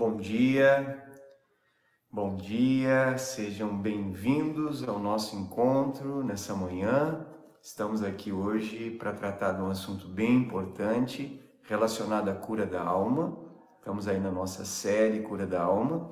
[0.00, 1.04] Bom dia,
[2.10, 7.26] bom dia, sejam bem-vindos ao nosso encontro nessa manhã.
[7.60, 13.38] Estamos aqui hoje para tratar de um assunto bem importante relacionado à cura da alma.
[13.78, 16.08] Estamos aí na nossa série Cura da Alma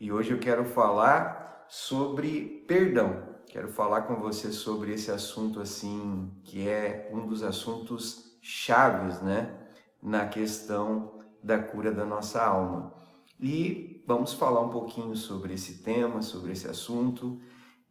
[0.00, 3.28] e hoje eu quero falar sobre perdão.
[3.46, 9.56] Quero falar com você sobre esse assunto assim, que é um dos assuntos chaves, né,
[10.02, 12.98] na questão da cura da nossa alma.
[13.42, 17.40] E vamos falar um pouquinho sobre esse tema, sobre esse assunto,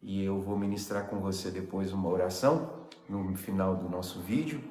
[0.00, 4.62] e eu vou ministrar com você depois uma oração no final do nosso vídeo,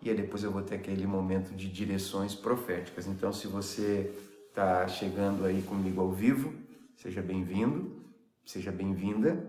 [0.00, 3.08] e depois eu vou ter aquele momento de direções proféticas.
[3.08, 4.14] Então, se você
[4.48, 6.54] está chegando aí comigo ao vivo,
[6.96, 8.00] seja bem-vindo,
[8.44, 9.44] seja bem-vinda.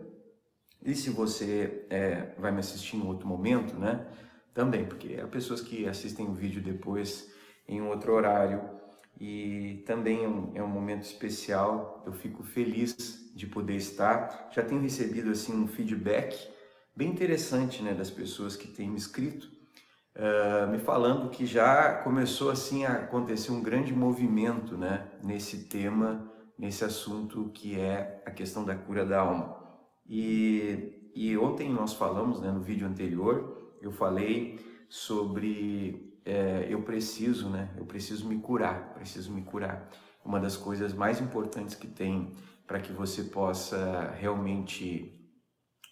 [0.83, 4.07] E se você é, vai me assistir em outro momento, né?
[4.55, 7.31] Também, porque há pessoas que assistem o vídeo depois
[7.67, 8.78] em outro horário
[9.19, 12.01] e também é um, é um, momento especial.
[12.05, 14.49] Eu fico feliz de poder estar.
[14.53, 16.49] Já tenho recebido assim um feedback
[16.95, 19.49] bem interessante, né, das pessoas que têm me escrito,
[20.15, 26.29] uh, me falando que já começou assim a acontecer um grande movimento, né, nesse tema,
[26.57, 29.57] nesse assunto que é a questão da cura da alma.
[30.07, 34.59] E, e ontem nós falamos, né, no vídeo anterior, eu falei
[34.89, 37.69] sobre é, eu preciso, né?
[37.77, 39.89] Eu preciso me curar, preciso me curar.
[40.25, 42.33] Uma das coisas mais importantes que tem
[42.67, 45.15] para que você possa realmente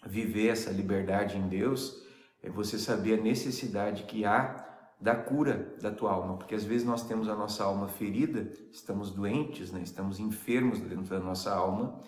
[0.06, 2.04] viver essa liberdade em Deus
[2.42, 4.64] é você saber a necessidade que há
[5.00, 9.12] da cura da tua alma, porque às vezes nós temos a nossa alma ferida, estamos
[9.12, 9.80] doentes, né?
[9.82, 12.00] Estamos enfermos dentro da nossa alma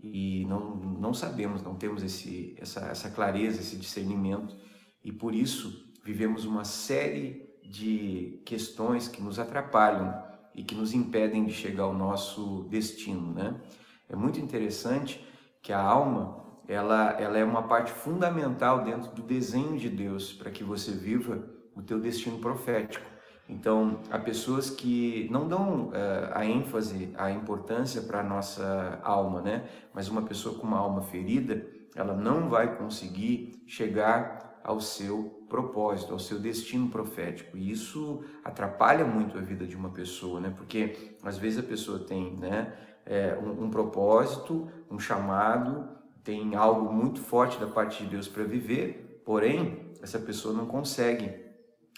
[0.00, 4.56] e não, não sabemos, não temos esse, essa, essa clareza, esse discernimento
[5.04, 10.14] e por isso vivemos uma série de questões que nos atrapalham
[10.54, 13.60] e que nos impedem de chegar ao nosso destino, né?
[14.08, 15.22] É muito interessante
[15.60, 20.50] que a alma, ela, ela é uma parte fundamental dentro do desenho de Deus para
[20.50, 21.46] que você viva
[21.76, 23.04] o teu destino profético.
[23.46, 25.92] Então, há pessoas que não dão uh,
[26.32, 29.68] a ênfase, a importância para a nossa alma, né?
[29.92, 36.12] Mas uma pessoa com uma alma ferida, ela não vai conseguir chegar ao seu propósito,
[36.12, 37.56] ao seu destino profético.
[37.56, 40.52] E isso atrapalha muito a vida de uma pessoa, né?
[40.56, 42.76] Porque às vezes a pessoa tem, né,
[43.06, 45.88] é, um, um propósito, um chamado,
[46.22, 51.48] tem algo muito forte da parte de Deus para viver, porém essa pessoa não consegue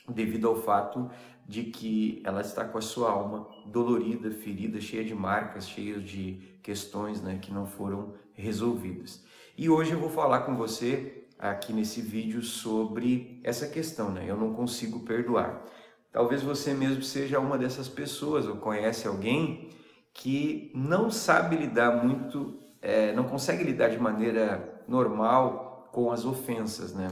[0.09, 1.11] devido ao fato
[1.47, 6.59] de que ela está com a sua alma dolorida, ferida, cheia de marcas, cheia de
[6.63, 9.25] questões né, que não foram resolvidas.
[9.59, 14.25] E hoje eu vou falar com você aqui nesse vídeo sobre essa questão, né?
[14.29, 15.65] Eu não consigo perdoar.
[16.13, 19.71] Talvez você mesmo seja uma dessas pessoas ou conhece alguém
[20.13, 26.93] que não sabe lidar muito, é, não consegue lidar de maneira normal com as ofensas,
[26.93, 27.09] né?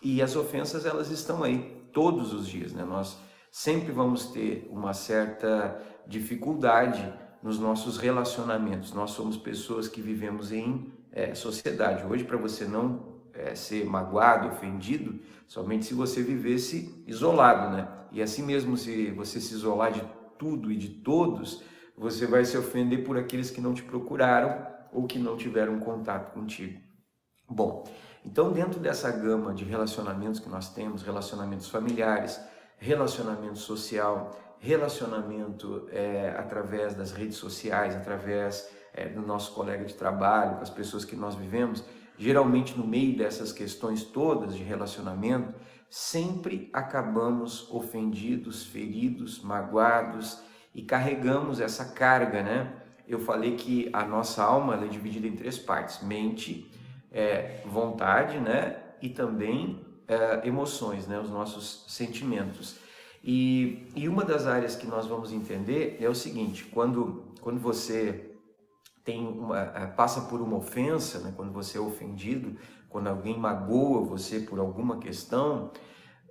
[0.00, 2.84] E as ofensas elas estão aí todos os dias, né?
[2.84, 3.18] Nós
[3.50, 8.92] sempre vamos ter uma certa dificuldade nos nossos relacionamentos.
[8.92, 12.04] Nós somos pessoas que vivemos em é, sociedade.
[12.06, 17.88] Hoje, para você não é, ser magoado, ofendido, somente se você vivesse isolado, né?
[18.12, 20.02] E assim mesmo, se você se isolar de
[20.38, 21.62] tudo e de todos,
[21.96, 26.32] você vai se ofender por aqueles que não te procuraram ou que não tiveram contato
[26.32, 26.80] contigo.
[27.48, 27.84] Bom,
[28.24, 32.40] então dentro dessa gama de relacionamentos que nós temos, relacionamentos familiares,
[32.78, 40.56] relacionamento social, relacionamento é, através das redes sociais, através é, do nosso colega de trabalho,
[40.56, 41.84] com as pessoas que nós vivemos,
[42.18, 45.54] geralmente no meio dessas questões todas de relacionamento,
[45.88, 50.40] sempre acabamos ofendidos, feridos, magoados
[50.74, 52.72] e carregamos essa carga, né?
[53.06, 56.70] Eu falei que a nossa alma é dividida em três partes: mente,
[57.12, 58.76] é, vontade, né?
[59.00, 61.18] E também é, emoções, né?
[61.20, 62.76] Os nossos sentimentos.
[63.22, 68.33] E, e uma das áreas que nós vamos entender é o seguinte: quando, quando você
[69.04, 71.32] tem uma, passa por uma ofensa, né?
[71.36, 72.56] quando você é ofendido,
[72.88, 75.70] quando alguém magoa você por alguma questão,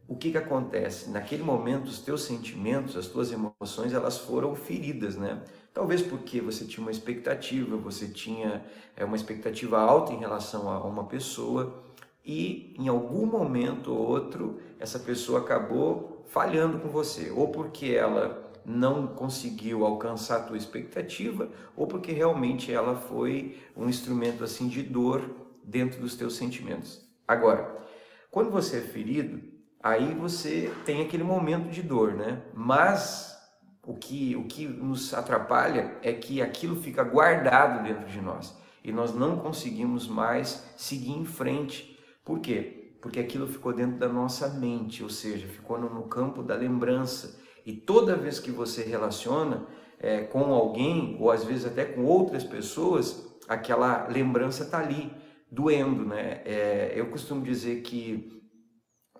[0.07, 1.09] o que, que acontece?
[1.09, 5.41] Naquele momento, os teus sentimentos, as tuas emoções, elas foram feridas, né?
[5.73, 8.63] Talvez porque você tinha uma expectativa, você tinha
[8.95, 11.83] é, uma expectativa alta em relação a uma pessoa
[12.23, 18.42] e em algum momento ou outro essa pessoa acabou falhando com você, ou porque ela
[18.65, 24.81] não conseguiu alcançar a tua expectativa ou porque realmente ela foi um instrumento assim de
[24.83, 25.29] dor
[25.63, 27.07] dentro dos teus sentimentos.
[27.27, 27.83] Agora,
[28.31, 29.41] quando você é ferido,
[29.81, 32.41] aí você tem aquele momento de dor, né?
[32.53, 33.31] Mas
[33.85, 38.91] O que, o que nos atrapalha é que aquilo fica guardado dentro de nós e
[38.93, 41.99] nós não conseguimos mais seguir em frente.
[42.23, 42.95] Por quê?
[43.01, 47.41] Porque aquilo ficou dentro da nossa mente, ou seja, ficou no, campo da lembrança.
[47.65, 49.65] E toda vez que você relaciona
[49.99, 55.11] é, com alguém, ou às vezes até com outras pessoas, aquela lembrança está ali,
[55.49, 56.05] doendo.
[56.05, 56.41] Né?
[56.45, 58.41] É, eu costumo dizer que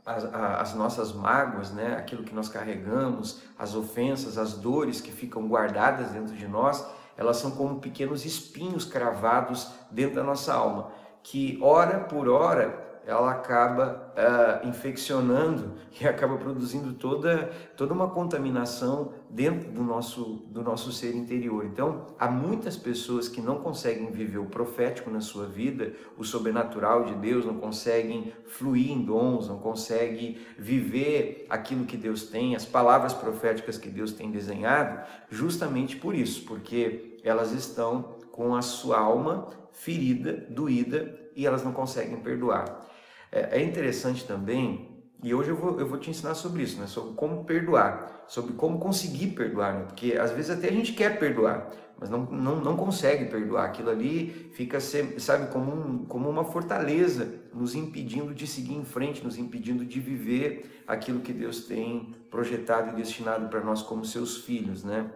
[0.06, 1.96] as, as, nossas mágoas, né?
[1.96, 6.86] aquilo que nós carregamos, as ofensas, as dores que ficam guardadas dentro de nós,
[7.16, 10.92] elas são como pequenos espinhos cravados dentro da nossa alma,
[11.22, 19.14] que hora por hora ela acaba uh, infeccionando e acaba produzindo toda, toda uma contaminação
[19.30, 21.66] dentro do nosso, do nosso ser interior.
[21.66, 27.04] Então, há muitas pessoas que não conseguem viver o profético na sua vida, o sobrenatural
[27.06, 32.66] de Deus, não conseguem fluir em dons, não conseguem viver aquilo que Deus tem, as
[32.66, 39.00] palavras proféticas que Deus tem desenhado, justamente por isso, porque elas estão com a sua
[39.00, 42.93] alma ferida, doída e elas não conseguem perdoar.
[43.34, 44.94] É, é interessante também,
[45.24, 46.86] e hoje eu vou, eu vou te ensinar sobre isso, né?
[46.86, 49.86] sobre como perdoar, sobre como conseguir perdoar, né?
[49.86, 51.68] porque às vezes até a gente quer perdoar,
[52.00, 53.66] mas não, não, não consegue perdoar.
[53.66, 59.24] Aquilo ali fica, sabe, como, um, como uma fortaleza, nos impedindo de seguir em frente,
[59.24, 64.38] nos impedindo de viver aquilo que Deus tem projetado e destinado para nós como seus
[64.38, 65.10] filhos, né?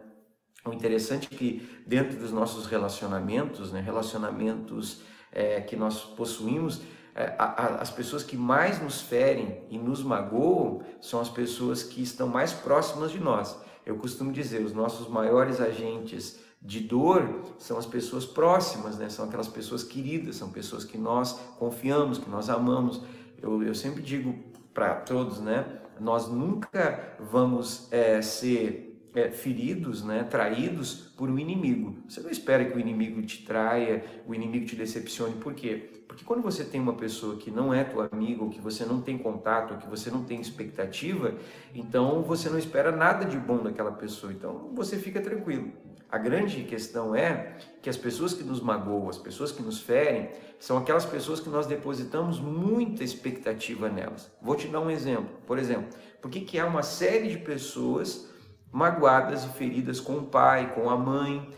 [0.66, 6.82] O interessante é que dentro dos nossos relacionamentos, né, relacionamentos é, que nós possuímos,
[7.18, 12.54] as pessoas que mais nos ferem e nos magoam são as pessoas que estão mais
[12.54, 13.58] próximas de nós.
[13.84, 19.10] Eu costumo dizer, os nossos maiores agentes de dor são as pessoas próximas, né?
[19.10, 23.02] são aquelas pessoas queridas, são pessoas que nós confiamos, que nós amamos.
[23.42, 24.36] Eu, eu sempre digo
[24.74, 25.66] para todos, né?
[26.00, 28.87] nós nunca vamos é, ser
[29.18, 31.98] é, feridos, né, traídos por um inimigo.
[32.08, 35.34] Você não espera que o inimigo te traia, o inimigo te decepcione.
[35.38, 36.04] Por quê?
[36.08, 39.02] Porque quando você tem uma pessoa que não é tua amiga, ou que você não
[39.02, 41.34] tem contato, ou que você não tem expectativa,
[41.74, 44.32] então você não espera nada de bom daquela pessoa.
[44.32, 45.72] Então você fica tranquilo.
[46.12, 50.30] A grande questão é que as pessoas que nos magoam, as pessoas que nos ferem,
[50.60, 54.32] são aquelas pessoas que nós depositamos muita expectativa nelas.
[54.40, 55.36] Vou te dar um exemplo.
[55.48, 55.88] Por exemplo,
[56.22, 58.37] por que, que há uma série de pessoas
[58.78, 61.50] magoadas e feridas com o pai, com a mãe,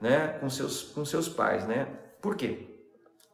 [0.00, 1.88] né, com seus, com seus pais, né?
[2.22, 2.67] Por quê?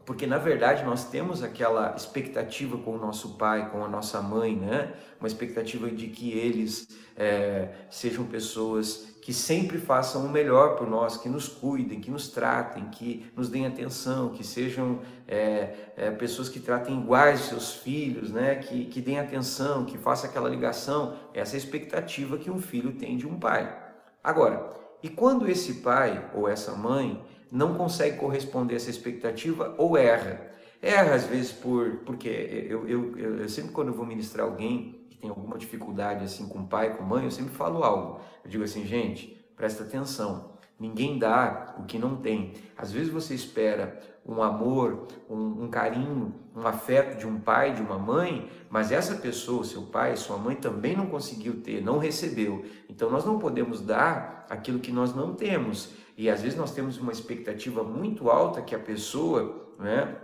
[0.04, 4.54] Porque na verdade nós temos aquela expectativa com o nosso pai, com a nossa mãe,
[4.54, 4.92] né?
[5.18, 11.16] Uma expectativa de que eles é, sejam pessoas que sempre façam o melhor por nós,
[11.16, 16.50] que nos cuidem, que nos tratem, que nos deem atenção, que sejam é, é, pessoas
[16.50, 18.56] que tratem iguais os seus filhos, né?
[18.56, 21.16] que, que deem atenção, que façam aquela ligação.
[21.32, 23.74] Essa é a expectativa que um filho tem de um pai.
[24.22, 24.70] Agora,
[25.02, 27.24] e quando esse pai ou essa mãe
[27.54, 30.50] não consegue corresponder a essa expectativa ou erra?
[30.82, 35.30] Erra às vezes por porque eu, eu, eu, sempre quando eu vou ministrar alguém tem
[35.30, 38.20] alguma dificuldade assim com pai, com mãe, eu sempre falo algo.
[38.44, 40.52] Eu digo assim, gente, presta atenção.
[40.78, 42.52] Ninguém dá o que não tem.
[42.76, 47.80] Às vezes você espera um amor, um, um, carinho, um afeto de um pai, de
[47.80, 52.64] uma mãe, mas essa pessoa, seu pai, sua mãe também não conseguiu ter, não recebeu.
[52.88, 55.94] Então nós não podemos dar aquilo que nós não temos.
[56.16, 60.16] E às vezes nós temos uma expectativa muito alta que a pessoa né,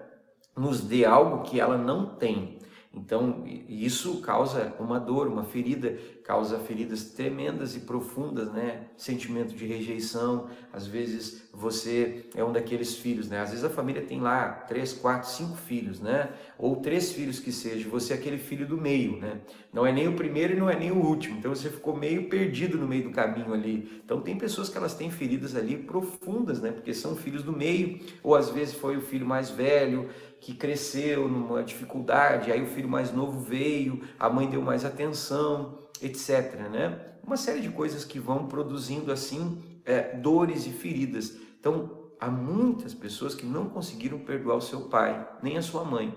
[0.57, 2.59] nos dê algo que ela não tem.
[2.93, 8.87] Então, isso causa uma dor, uma ferida, causa feridas tremendas e profundas, né?
[8.97, 10.49] Sentimento de rejeição.
[10.73, 13.39] Às vezes você é um daqueles filhos, né?
[13.39, 16.31] Às vezes a família tem lá três, quatro, cinco filhos, né?
[16.59, 19.41] Ou três filhos que seja, você é aquele filho do meio, né?
[19.73, 21.39] Não é nem o primeiro e não é nem o último.
[21.39, 24.03] Então você ficou meio perdido no meio do caminho ali.
[24.05, 26.73] Então tem pessoas que elas têm feridas ali profundas, né?
[26.73, 30.09] Porque são filhos do meio, ou às vezes foi o filho mais velho
[30.41, 35.79] que cresceu numa dificuldade, aí o filho mais novo veio, a mãe deu mais atenção,
[36.01, 36.55] etc.
[36.71, 36.99] Né?
[37.23, 41.37] Uma série de coisas que vão produzindo assim é, dores e feridas.
[41.59, 46.17] Então, há muitas pessoas que não conseguiram perdoar o seu pai, nem a sua mãe.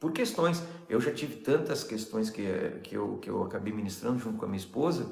[0.00, 2.42] Por questões, eu já tive tantas questões que,
[2.82, 5.06] que, eu, que eu acabei ministrando junto com a minha esposa,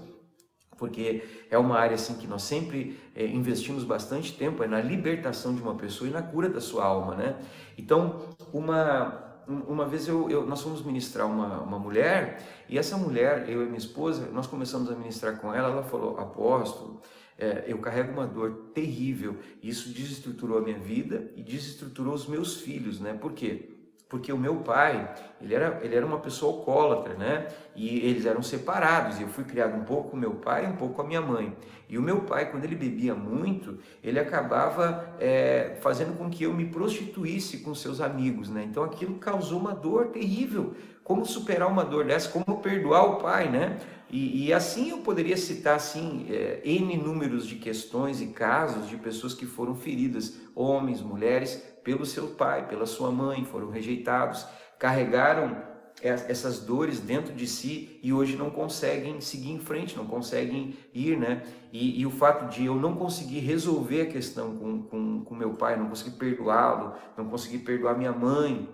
[0.78, 5.54] porque é uma área assim que nós sempre é, investimos bastante tempo é na libertação
[5.54, 7.36] de uma pessoa e na cura da sua alma, né?
[7.76, 8.20] Então,
[8.52, 13.62] uma uma vez eu, eu, nós fomos ministrar uma, uma mulher e essa mulher, eu
[13.62, 17.00] e minha esposa, nós começamos a ministrar com ela, ela falou, apóstolo,
[17.38, 22.60] é, eu carrego uma dor terrível, isso desestruturou a minha vida e desestruturou os meus
[22.60, 23.14] filhos, né?
[23.14, 23.77] Por quê?
[24.08, 27.48] Porque o meu pai, ele era, ele era uma pessoa alcoólatra, né?
[27.76, 30.76] E eles eram separados, e eu fui criado um pouco com meu pai e um
[30.76, 31.54] pouco com a minha mãe.
[31.88, 36.54] E o meu pai, quando ele bebia muito, ele acabava é, fazendo com que eu
[36.54, 38.64] me prostituísse com seus amigos, né?
[38.64, 40.74] Então aquilo causou uma dor terrível.
[41.08, 42.28] Como superar uma dor dessa?
[42.28, 43.78] Como perdoar o pai, né?
[44.10, 48.98] E, e assim eu poderia citar assim é, n números de questões e casos de
[48.98, 54.46] pessoas que foram feridas, homens, mulheres, pelo seu pai, pela sua mãe, foram rejeitados,
[54.78, 55.56] carregaram
[56.02, 61.18] essas dores dentro de si e hoje não conseguem seguir em frente, não conseguem ir,
[61.18, 61.42] né?
[61.72, 65.54] E, e o fato de eu não conseguir resolver a questão com, com, com meu
[65.54, 68.68] pai, não conseguir perdoá-lo, não conseguir perdoar minha mãe,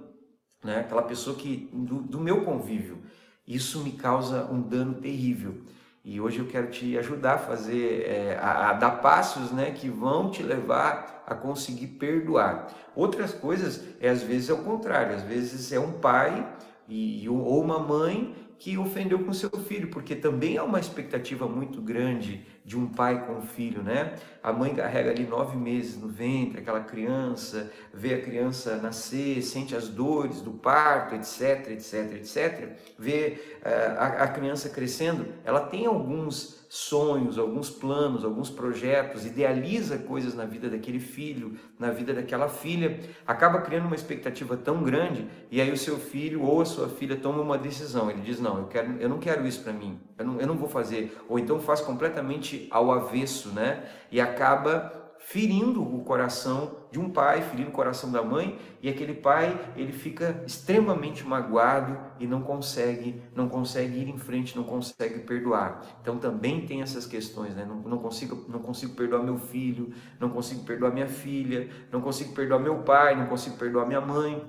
[0.64, 0.80] né?
[0.80, 2.98] Aquela pessoa que do, do meu convívio,
[3.46, 5.62] isso me causa um dano terrível.
[6.04, 9.88] E hoje eu quero te ajudar a fazer, é, a, a, dar passos né, que
[9.88, 12.68] vão te levar a conseguir perdoar.
[12.94, 16.46] Outras coisas, é, às vezes é o contrário, às vezes é um pai
[16.88, 21.82] e, ou uma mãe que ofendeu com seu filho, porque também há uma expectativa muito
[21.82, 24.14] grande de um pai com o filho, né?
[24.42, 29.76] A mãe carrega ali nove meses no ventre, aquela criança, vê a criança nascer, sente
[29.76, 32.70] as dores do parto, etc, etc, etc.
[32.98, 39.96] Vê uh, a, a criança crescendo, ela tem alguns sonhos, alguns planos, alguns projetos, idealiza
[39.96, 45.24] coisas na vida daquele filho, na vida daquela filha, acaba criando uma expectativa tão grande
[45.52, 48.10] e aí o seu filho ou a sua filha toma uma decisão.
[48.10, 50.56] Ele diz: Não, eu, quero, eu não quero isso para mim, eu não, eu não
[50.56, 51.16] vou fazer.
[51.28, 53.84] Ou então faz completamente ao avesso, né?
[54.10, 59.14] E acaba ferindo o coração de um pai, ferindo o coração da mãe, e aquele
[59.14, 65.20] pai, ele fica extremamente magoado e não consegue, não consegue ir em frente, não consegue
[65.20, 65.82] perdoar.
[66.02, 67.64] Então também tem essas questões, né?
[67.64, 72.34] Não, não consigo, não consigo perdoar meu filho, não consigo perdoar minha filha, não consigo
[72.34, 74.44] perdoar meu pai, não consigo perdoar minha mãe.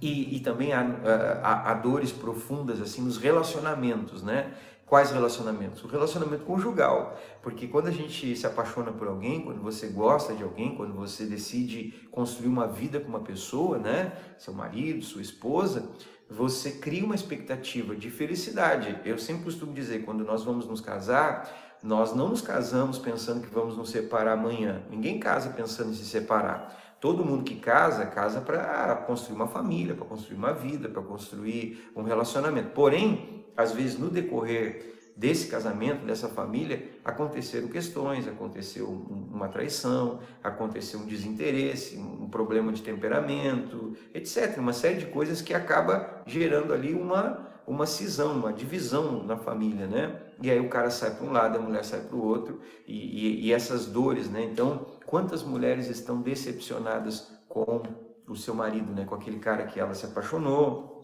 [0.00, 0.80] E, e também há,
[1.42, 4.54] há, há dores profundas assim nos relacionamentos, né?
[4.86, 5.82] Quais relacionamentos?
[5.82, 10.42] O relacionamento conjugal, porque quando a gente se apaixona por alguém, quando você gosta de
[10.42, 15.88] alguém, quando você decide construir uma vida com uma pessoa, né, seu marido, sua esposa,
[16.28, 19.00] você cria uma expectativa de felicidade.
[19.04, 21.50] Eu sempre costumo dizer, quando nós vamos nos casar,
[21.82, 24.82] nós não nos casamos pensando que vamos nos separar amanhã.
[24.90, 26.83] Ninguém casa pensando em se separar.
[27.04, 31.90] Todo mundo que casa, casa para construir uma família, para construir uma vida, para construir
[31.94, 32.70] um relacionamento.
[32.70, 40.98] Porém, às vezes no decorrer desse casamento, dessa família, aconteceram questões, aconteceu uma traição, aconteceu
[40.98, 44.56] um desinteresse, um problema de temperamento, etc.
[44.56, 49.86] Uma série de coisas que acaba gerando ali uma, uma cisão, uma divisão na família,
[49.86, 50.22] né?
[50.42, 52.94] E aí o cara sai para um lado, a mulher sai para o outro, e,
[52.94, 54.42] e, e essas dores, né?
[54.44, 57.82] Então, quantas mulheres estão decepcionadas com
[58.26, 59.04] o seu marido, né?
[59.04, 61.00] Com aquele cara que ela se apaixonou,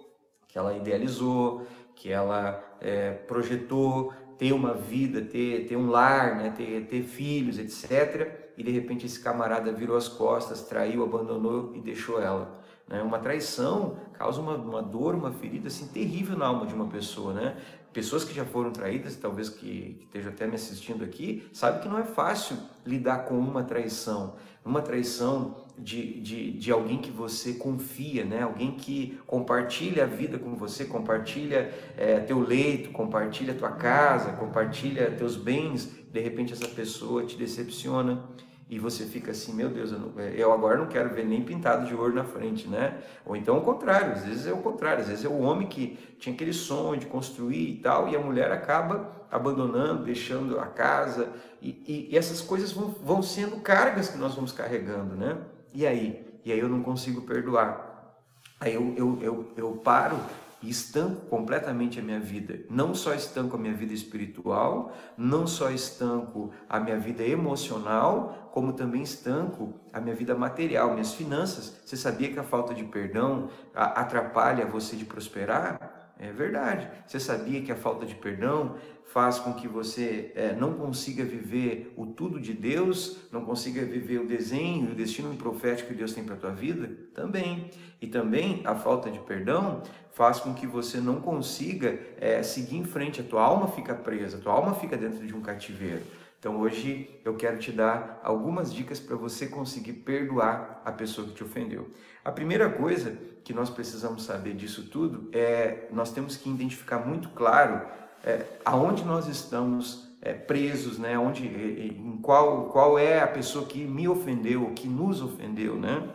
[0.49, 6.55] que ela idealizou, que ela é, projetou ter uma vida, ter, ter um lar, né,
[6.57, 8.53] ter, ter filhos, etc.
[8.57, 12.59] E de repente esse camarada virou as costas, traiu, abandonou e deixou ela.
[12.89, 13.03] Né?
[13.03, 17.35] Uma traição causa uma, uma dor, uma ferida assim, terrível na alma de uma pessoa.
[17.35, 17.55] Né?
[17.93, 21.89] Pessoas que já foram traídas, talvez que, que estejam até me assistindo aqui, sabem que
[21.89, 22.57] não é fácil
[22.87, 24.37] lidar com uma traição.
[24.65, 28.43] Uma traição de, de, de alguém que você confia, né?
[28.43, 35.11] Alguém que compartilha a vida com você, compartilha é, teu leito, compartilha tua casa, compartilha
[35.11, 35.91] teus bens.
[36.13, 38.25] De repente essa pessoa te decepciona
[38.71, 41.43] e você fica assim, meu Deus, eu, não, é, eu, agora não quero ver nem
[41.43, 42.99] pintado de ouro na frente, né?
[43.27, 45.99] Ou então o contrário, às vezes é o contrário, às vezes é o homem que
[46.21, 51.33] tinha aquele sonho de construir e tal, e a mulher acaba abandonando, deixando a casa,
[51.61, 55.37] e, e, e essas coisas vão, vão sendo cargas que nós vamos carregando, né?
[55.75, 56.25] E aí?
[56.45, 58.23] E aí eu não consigo perdoar.
[58.61, 60.17] Aí eu, eu, eu, eu paro
[60.63, 62.61] e estanco completamente a minha vida.
[62.69, 68.73] Não só estanco a minha vida espiritual, não só estanco a minha vida emocional, como
[68.73, 71.81] também estanco a minha vida material, minhas finanças.
[71.85, 76.01] Você sabia que a falta de perdão atrapalha você de prosperar?
[76.19, 76.87] É verdade.
[77.07, 78.77] Você sabia que a falta de perdão
[79.07, 84.21] faz com que você é, não consiga viver o tudo de Deus, não consiga viver
[84.21, 86.91] o desenho, o destino profético que Deus tem para a tua vida?
[87.15, 87.71] Também.
[88.01, 92.85] E também a falta de perdão faz com que você não consiga é, seguir em
[92.85, 96.03] frente, a tua alma fica presa, a tua alma fica dentro de um cativeiro.
[96.41, 101.35] Então hoje eu quero te dar algumas dicas para você conseguir perdoar a pessoa que
[101.35, 101.91] te ofendeu.
[102.25, 107.29] A primeira coisa que nós precisamos saber disso tudo é nós temos que identificar muito
[107.29, 107.87] claro
[108.25, 111.19] é, aonde nós estamos é, presos, né?
[111.19, 116.09] Onde, em qual, qual é a pessoa que me ofendeu, que nos ofendeu, né?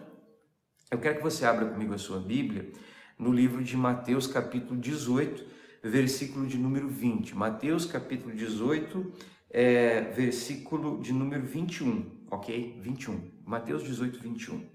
[0.89, 2.71] Eu quero que você abra comigo a sua Bíblia
[3.17, 5.45] no livro de Mateus, capítulo 18,
[5.83, 7.35] versículo de número 20.
[7.35, 9.13] Mateus, capítulo 18,
[9.57, 12.77] é, versículo de número 21, ok?
[12.81, 13.31] 21.
[13.45, 14.57] Mateus 18, 21.
[14.57, 14.67] Uh,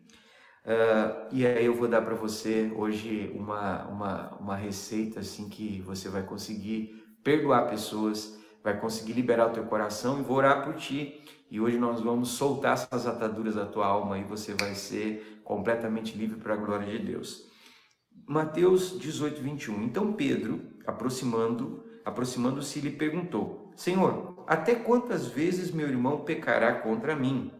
[1.30, 6.08] e aí eu vou dar para você hoje uma, uma, uma receita assim que você
[6.08, 11.26] vai conseguir perdoar pessoas, vai conseguir liberar o teu coração e vou orar por ti.
[11.50, 16.16] E hoje nós vamos soltar essas ataduras da tua alma e você vai ser completamente
[16.16, 17.46] livre para a glória de Deus.
[18.26, 19.82] Mateus 18, 21.
[19.82, 27.52] Então Pedro, aproximando, aproximando-se, lhe perguntou: Senhor, até quantas vezes meu irmão pecará contra mim?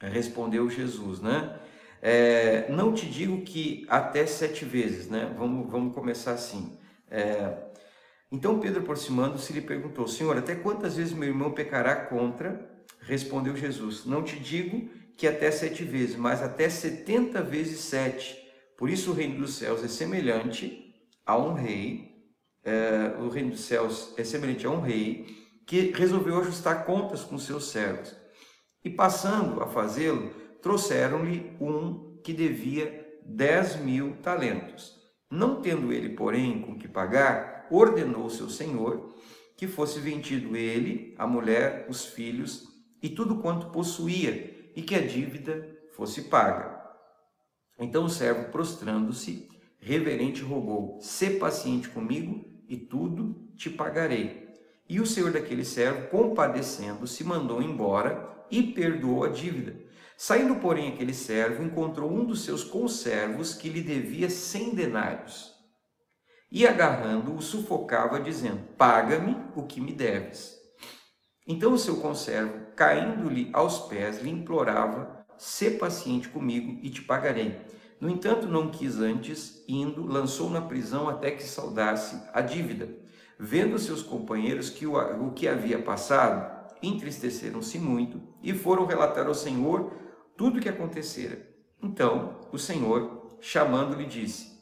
[0.00, 1.60] Respondeu Jesus, né?
[2.02, 5.32] É, não te digo que até sete vezes, né?
[5.38, 6.76] Vamos, vamos começar assim.
[7.08, 7.56] É,
[8.32, 12.68] então Pedro, aproximando-se, lhe perguntou: Senhor, até quantas vezes meu irmão pecará contra?
[13.02, 18.36] Respondeu Jesus: Não te digo que até sete vezes, mas até setenta vezes sete.
[18.76, 20.92] Por isso o reino dos céus é semelhante
[21.24, 22.12] a um rei.
[22.64, 25.35] É, o reino dos céus é semelhante a um rei
[25.66, 28.14] que resolveu ajustar contas com seus servos.
[28.84, 30.30] E passando a fazê-lo,
[30.62, 34.94] trouxeram-lhe um que devia dez mil talentos.
[35.28, 39.12] Não tendo ele, porém, com que pagar, ordenou seu senhor
[39.56, 42.64] que fosse vendido ele, a mulher, os filhos
[43.02, 46.76] e tudo quanto possuía, e que a dívida fosse paga.
[47.78, 54.45] Então o servo, prostrando-se, reverente, rogou: Sê paciente comigo, e tudo te pagarei.
[54.88, 59.76] E o senhor daquele servo, compadecendo-se, mandou embora e perdoou a dívida.
[60.16, 65.54] Saindo, porém, aquele servo encontrou um dos seus conservos que lhe devia cem denários.
[66.50, 70.56] E agarrando-o, sufocava, dizendo: Paga-me o que me deves.
[71.46, 77.60] Então o seu conservo, caindo-lhe aos pés, lhe implorava: Sê paciente comigo e te pagarei.
[78.00, 82.88] No entanto, não quis antes, indo, lançou na prisão até que saudasse a dívida.
[83.38, 89.34] Vendo seus companheiros que o, o que havia passado, entristeceram-se muito e foram relatar ao
[89.34, 89.92] Senhor
[90.36, 91.46] tudo o que acontecera.
[91.82, 94.56] Então o Senhor, chamando-lhe, disse: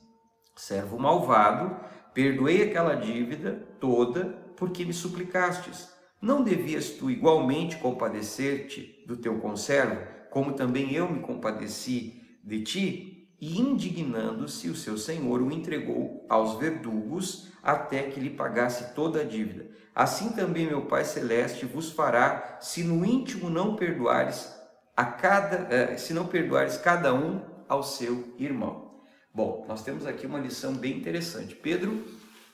[0.56, 1.76] Servo malvado,
[2.12, 4.24] perdoei aquela dívida toda
[4.56, 5.92] porque me suplicastes.
[6.20, 13.13] Não devias tu igualmente compadecer-te do teu conservo, como também eu me compadeci de ti?
[13.40, 19.24] E indignando-se, o seu senhor o entregou aos verdugos até que lhe pagasse toda a
[19.24, 19.66] dívida.
[19.94, 24.52] Assim também meu Pai celeste vos fará, se no íntimo não perdoares
[24.96, 29.00] a cada, eh, se não perdoares cada um ao seu irmão.
[29.32, 31.54] Bom, nós temos aqui uma lição bem interessante.
[31.54, 32.04] Pedro,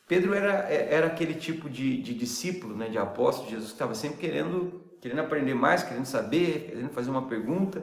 [0.08, 3.74] Pedro era, eh, era aquele tipo de, de discípulo, né, de apóstolo de Jesus que
[3.74, 7.82] estava sempre querendo, querendo aprender mais, querendo saber, querendo fazer uma pergunta.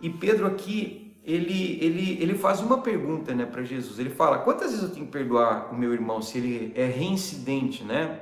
[0.00, 3.98] E Pedro aqui ele, ele, ele faz uma pergunta né, para Jesus.
[3.98, 7.82] Ele fala: quantas vezes eu tenho que perdoar o meu irmão se ele é reincidente,
[7.82, 8.20] né?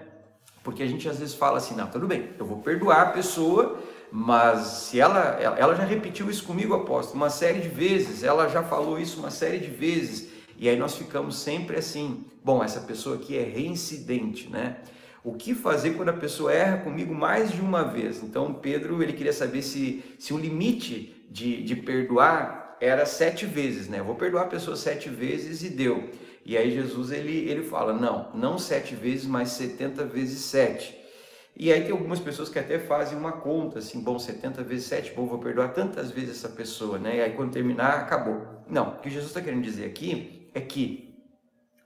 [0.63, 3.81] Porque a gente às vezes fala assim, não, tudo bem, eu vou perdoar a pessoa,
[4.13, 8.63] mas se ela, ela já repetiu isso comigo, apóstolo, uma série de vezes, ela já
[8.63, 13.17] falou isso uma série de vezes, e aí nós ficamos sempre assim, bom, essa pessoa
[13.17, 14.77] aqui é reincidente, né?
[15.25, 18.23] O que fazer quando a pessoa erra comigo mais de uma vez?
[18.23, 23.89] Então Pedro ele queria saber se, se o limite de, de perdoar era sete vezes,
[23.89, 24.03] né?
[24.03, 26.11] Vou perdoar a pessoa sete vezes e deu.
[26.45, 31.01] E aí Jesus ele, ele fala, não, não sete vezes, mas 70 vezes sete.
[31.55, 35.13] E aí tem algumas pessoas que até fazem uma conta, assim, bom, 70 vezes 7,
[35.13, 37.19] bom, vou perdoar tantas vezes essa pessoa, né?
[37.19, 38.45] E aí quando terminar, acabou.
[38.69, 41.15] Não, o que Jesus está querendo dizer aqui é que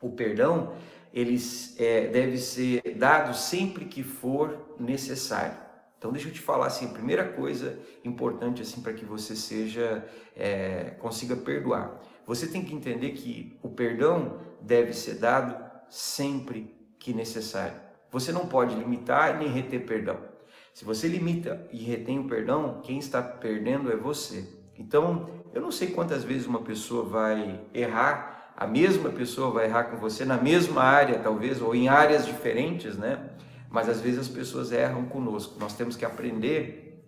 [0.00, 0.72] o perdão,
[1.12, 1.36] ele
[1.78, 5.65] é, deve ser dado sempre que for necessário.
[5.98, 10.04] Então deixa eu te falar assim, a primeira coisa importante assim para que você seja
[10.36, 12.00] é, consiga perdoar.
[12.26, 15.56] Você tem que entender que o perdão deve ser dado
[15.88, 17.80] sempre que necessário.
[18.10, 20.18] Você não pode limitar nem reter perdão.
[20.74, 24.46] Se você limita e retém o perdão, quem está perdendo é você.
[24.78, 29.84] Então, eu não sei quantas vezes uma pessoa vai errar, a mesma pessoa vai errar
[29.84, 33.25] com você na mesma área, talvez, ou em áreas diferentes, né?
[33.76, 35.60] Mas às vezes as pessoas erram conosco.
[35.60, 36.98] Nós temos que aprender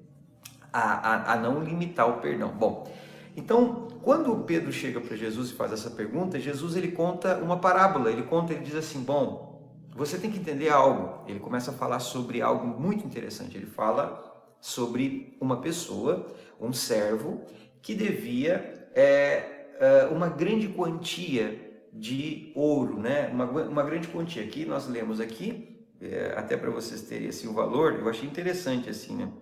[0.70, 2.50] a, a, a não limitar o perdão.
[2.50, 2.86] Bom,
[3.34, 8.12] então, quando Pedro chega para Jesus e faz essa pergunta, Jesus ele conta uma parábola.
[8.12, 11.24] Ele conta, ele diz assim: Bom, você tem que entender algo.
[11.26, 13.56] Ele começa a falar sobre algo muito interessante.
[13.56, 14.22] Ele fala
[14.60, 16.26] sobre uma pessoa,
[16.60, 17.46] um servo,
[17.80, 23.30] que devia é, é uma grande quantia de ouro, né?
[23.32, 24.42] Uma, uma grande quantia.
[24.42, 28.88] Aqui nós lemos aqui, é, até para vocês terem assim, o valor, eu achei interessante
[28.88, 29.32] assim, né?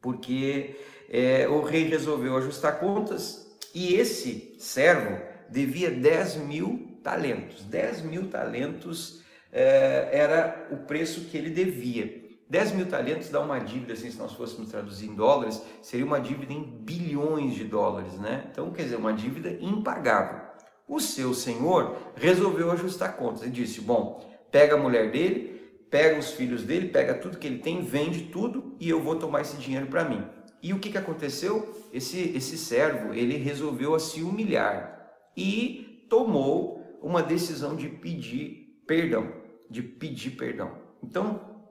[0.00, 0.76] Porque
[1.08, 5.20] é, o rei resolveu ajustar contas e esse servo
[5.50, 7.62] devia 10 mil talentos.
[7.64, 12.20] 10 mil talentos é, era o preço que ele devia.
[12.48, 16.20] 10 mil talentos dá uma dívida, assim, se nós fôssemos traduzir em dólares, seria uma
[16.20, 18.48] dívida em bilhões de dólares, né?
[18.50, 20.40] Então, quer dizer, uma dívida impagável.
[20.88, 25.60] O seu senhor resolveu ajustar contas e disse: Bom, pega a mulher dele,
[25.90, 29.40] pega os filhos dele, pega tudo que ele tem, vende tudo e eu vou tomar
[29.40, 30.24] esse dinheiro para mim.
[30.62, 31.88] E o que, que aconteceu?
[31.92, 39.32] Esse, esse servo, ele resolveu se humilhar e tomou uma decisão de pedir perdão,
[39.70, 40.78] de pedir perdão.
[41.02, 41.64] Então,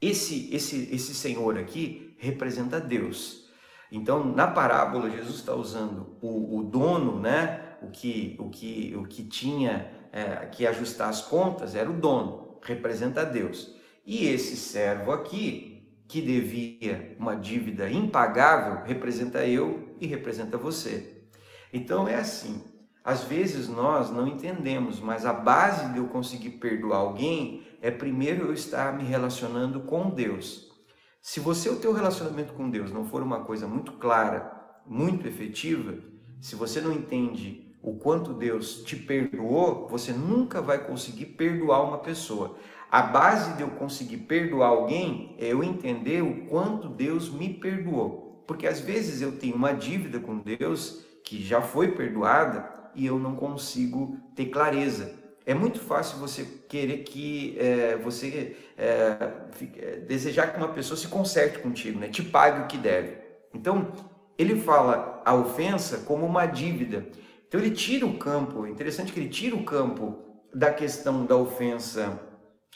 [0.00, 3.44] esse, esse, esse Senhor aqui representa Deus.
[3.92, 7.76] Então, na parábola, Jesus está usando o, o, dono, né?
[7.82, 12.60] o, que, o, que, o que tinha é, que ajustar as contas era o dono,
[12.62, 13.74] representa Deus.
[14.06, 21.24] E esse servo aqui, que devia uma dívida impagável, representa eu e representa você.
[21.72, 22.62] Então é assim,
[23.02, 28.46] às vezes nós não entendemos, mas a base de eu conseguir perdoar alguém é primeiro
[28.46, 30.70] eu estar me relacionando com Deus.
[31.20, 35.98] Se você o teu relacionamento com Deus não for uma coisa muito clara, muito efetiva,
[36.40, 41.98] se você não entende o quanto Deus te perdoou, você nunca vai conseguir perdoar uma
[41.98, 42.56] pessoa.
[42.90, 48.42] A base de eu conseguir perdoar alguém é eu entender o quanto Deus me perdoou.
[48.46, 53.18] Porque às vezes eu tenho uma dívida com Deus que já foi perdoada e eu
[53.18, 55.12] não consigo ter clareza.
[55.44, 59.30] É muito fácil você querer que é, você é,
[59.76, 62.08] é, desejar que uma pessoa se conserte contigo, né?
[62.08, 63.18] te pague o que deve.
[63.52, 63.92] Então,
[64.38, 67.06] ele fala a ofensa como uma dívida.
[67.48, 70.18] Então, ele tira o campo, é interessante que ele tira o campo
[70.54, 72.20] da questão da ofensa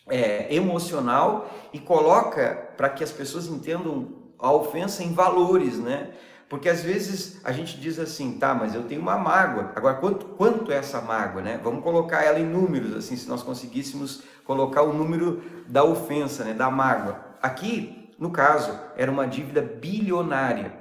[0.09, 6.11] é, emocional e coloca para que as pessoas entendam a ofensa em valores, né?
[6.48, 9.70] Porque às vezes a gente diz assim, tá, mas eu tenho uma mágoa.
[9.76, 11.61] Agora, quanto, quanto é essa mágoa, né?
[11.62, 16.54] Vamos colocar ela em números, assim, se nós conseguíssemos colocar o número da ofensa, né,
[16.54, 17.22] da mágoa.
[17.42, 20.72] Aqui, no caso, era uma dívida bilionária.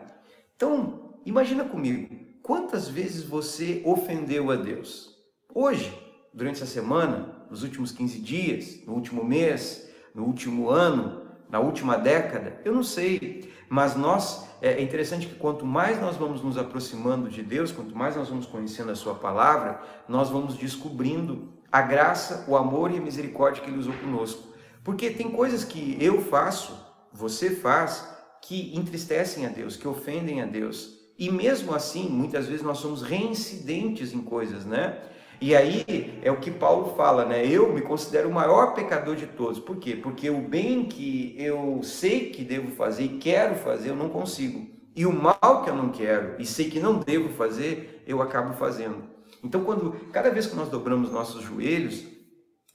[0.56, 5.14] Então, imagina comigo, quantas vezes você ofendeu a Deus?
[5.54, 5.94] Hoje,
[6.34, 11.98] durante essa semana, nos últimos 15 dias, no último mês, no último ano, na última
[11.98, 12.62] década?
[12.64, 17.44] Eu não sei, mas nós é interessante que quanto mais nós vamos nos aproximando de
[17.44, 22.56] Deus, quanto mais nós vamos conhecendo a Sua palavra, nós vamos descobrindo a graça, o
[22.56, 24.54] amor e a misericórdia que Ele usou conosco.
[24.86, 26.80] Porque tem coisas que eu faço,
[27.12, 28.08] você faz,
[28.42, 30.97] que entristecem a Deus, que ofendem a Deus.
[31.18, 35.00] E mesmo assim, muitas vezes nós somos reincidentes em coisas, né?
[35.40, 37.46] E aí é o que Paulo fala, né?
[37.46, 39.60] Eu me considero o maior pecador de todos.
[39.60, 39.96] Por quê?
[39.96, 44.68] Porque o bem que eu sei que devo fazer e quero fazer, eu não consigo.
[44.96, 48.54] E o mal que eu não quero e sei que não devo fazer, eu acabo
[48.54, 49.04] fazendo.
[49.44, 52.04] Então, quando cada vez que nós dobramos nossos joelhos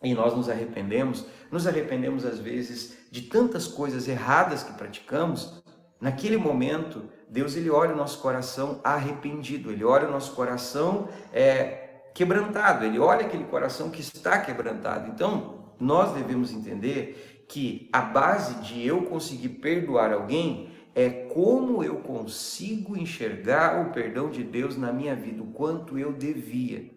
[0.02, 5.61] e nós nos arrependemos, nos arrependemos às vezes de tantas coisas erradas que praticamos,
[6.02, 12.02] naquele momento Deus ele olha o nosso coração arrependido, ele olha o nosso coração é,
[12.12, 15.10] quebrantado, ele olha aquele coração que está quebrantado.
[15.10, 21.96] Então, nós devemos entender que a base de eu conseguir perdoar alguém é como eu
[21.96, 26.90] consigo enxergar o perdão de Deus na minha vida, o quanto eu devia.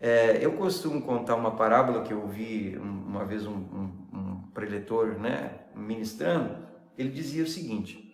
[0.00, 5.18] É, eu costumo contar uma parábola que eu ouvi uma vez um, um, um preletor
[5.18, 6.56] né, ministrando.
[6.96, 8.05] Ele dizia o seguinte: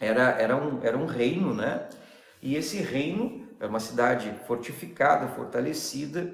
[0.00, 1.88] era, era, um, era um reino, né?
[2.42, 6.30] E esse reino é uma cidade fortificada, fortalecida,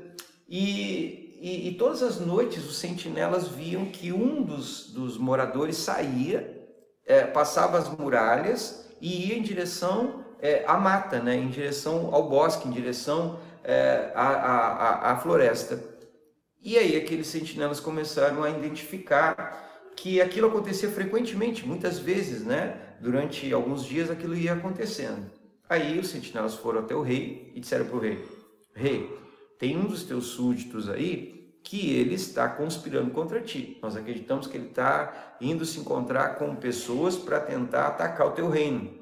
[0.49, 6.69] e, e, e, todas as noites os sentinelas viam que um dos, dos moradores saía,
[7.07, 12.29] é, passava as muralhas e ia em direção é, à mata, né, em direção ao
[12.29, 15.81] bosque, em direção é, à, à, à floresta.
[16.63, 22.77] E aí aqueles sentinelas começaram a identificar que aquilo acontecia frequentemente, muitas vezes, né?
[23.01, 25.31] Durante alguns dias aquilo ia acontecendo.
[25.69, 28.25] Aí os sentinelas foram até o rei e disseram para o rei:
[28.75, 29.19] Rei,
[29.59, 33.79] tem um dos teus súditos aí que ele está conspirando contra ti.
[33.83, 38.49] Nós acreditamos que ele está indo se encontrar com pessoas para tentar atacar o teu
[38.49, 38.99] reino.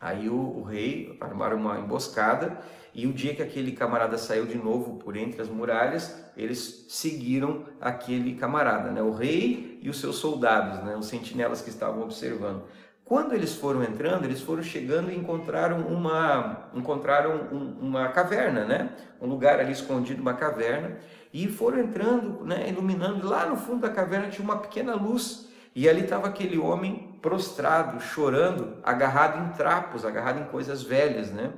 [0.00, 2.58] Aí o, o, rei armaram uma emboscada
[2.92, 7.64] e o dia que aquele camarada saiu de novo por entre as muralhas, eles seguiram
[7.80, 9.00] aquele camarada, né?
[9.00, 10.96] O rei e os seus soldados, né?
[10.96, 12.64] Os sentinelas que estavam observando.
[13.04, 18.90] Quando eles foram entrando, eles foram chegando e encontraram uma, encontraram um, uma caverna, né?
[19.20, 20.98] Um lugar ali escondido, uma caverna,
[21.32, 22.68] e foram entrando, né?
[22.68, 23.26] Iluminando.
[23.26, 28.00] Lá no fundo da caverna tinha uma pequena luz e ali estava aquele homem prostrado,
[28.00, 31.52] chorando, agarrado em trapos, agarrado em coisas velhas, né?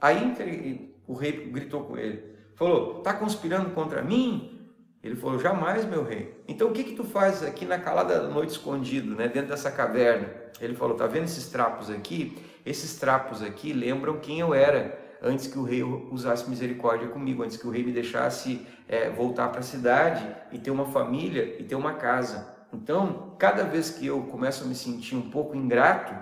[0.00, 4.59] Aí o rei gritou com ele, falou: "Tá conspirando contra mim?"
[5.02, 6.42] Ele falou: Jamais, meu rei.
[6.46, 9.70] Então o que que tu faz aqui na calada da noite escondido, né, dentro dessa
[9.70, 10.28] caverna?
[10.60, 12.36] Ele falou: Tá vendo esses trapos aqui?
[12.64, 17.56] Esses trapos aqui lembram quem eu era antes que o rei usasse misericórdia comigo, antes
[17.56, 21.64] que o rei me deixasse é, voltar para a cidade e ter uma família e
[21.64, 22.56] ter uma casa.
[22.72, 26.14] Então, cada vez que eu começo a me sentir um pouco ingrato,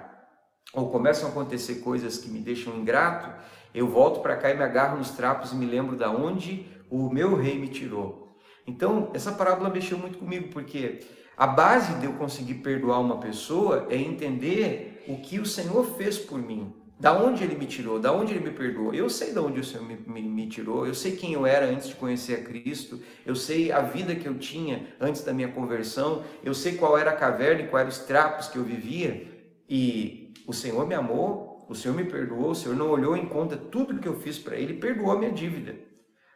[0.72, 3.30] ou começam a acontecer coisas que me deixam ingrato,
[3.74, 7.10] eu volto para cá e me agarro nos trapos e me lembro da onde o
[7.10, 8.27] meu rei me tirou.
[8.68, 11.00] Então, essa parábola mexeu muito comigo, porque
[11.34, 16.18] a base de eu conseguir perdoar uma pessoa é entender o que o Senhor fez
[16.18, 16.74] por mim.
[17.00, 18.92] Da onde ele me tirou, da onde ele me perdoou.
[18.92, 21.64] Eu sei de onde o Senhor me, me, me, tirou, eu sei quem eu era
[21.64, 25.48] antes de conhecer a Cristo, eu sei a vida que eu tinha antes da minha
[25.48, 29.26] conversão, eu sei qual era a caverna e quais eram os trapos que eu vivia.
[29.66, 33.56] E o Senhor me amou, o Senhor me perdoou, o Senhor não olhou em conta
[33.56, 35.87] tudo que eu fiz para Ele, perdoou a minha dívida.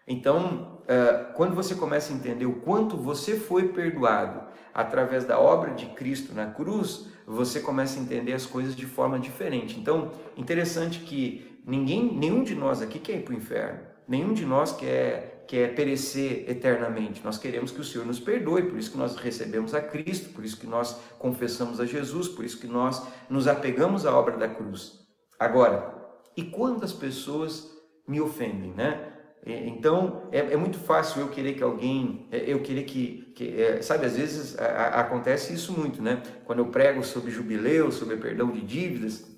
[0.06, 4.42] Então, eh, quando você começa a entender o quanto você foi perdoado
[4.74, 9.18] através da obra de Cristo na cruz, você começa a entender as coisas de forma
[9.18, 9.78] diferente.
[9.78, 13.80] Então, interessante que ninguém, nenhum de nós aqui quer ir para o inferno.
[14.08, 17.22] Nenhum de nós quer, quer perecer eternamente.
[17.24, 20.44] Nós queremos que o Senhor nos perdoe, por isso que nós recebemos a Cristo, por
[20.44, 24.48] isso que nós confessamos a Jesus, por isso que nós nos apegamos à obra da
[24.48, 25.06] cruz.
[25.38, 25.94] Agora,
[26.36, 27.70] e quantas pessoas
[28.06, 29.11] me ofendem, né?
[29.44, 33.82] Então é, é, muito fácil eu querer que alguém, é, eu querer que, que é,
[33.82, 36.22] sabe, às vezes a, a, acontece isso muito, né?
[36.44, 39.32] Quando eu prego sobre jubileu, sobre perdão de dívidas,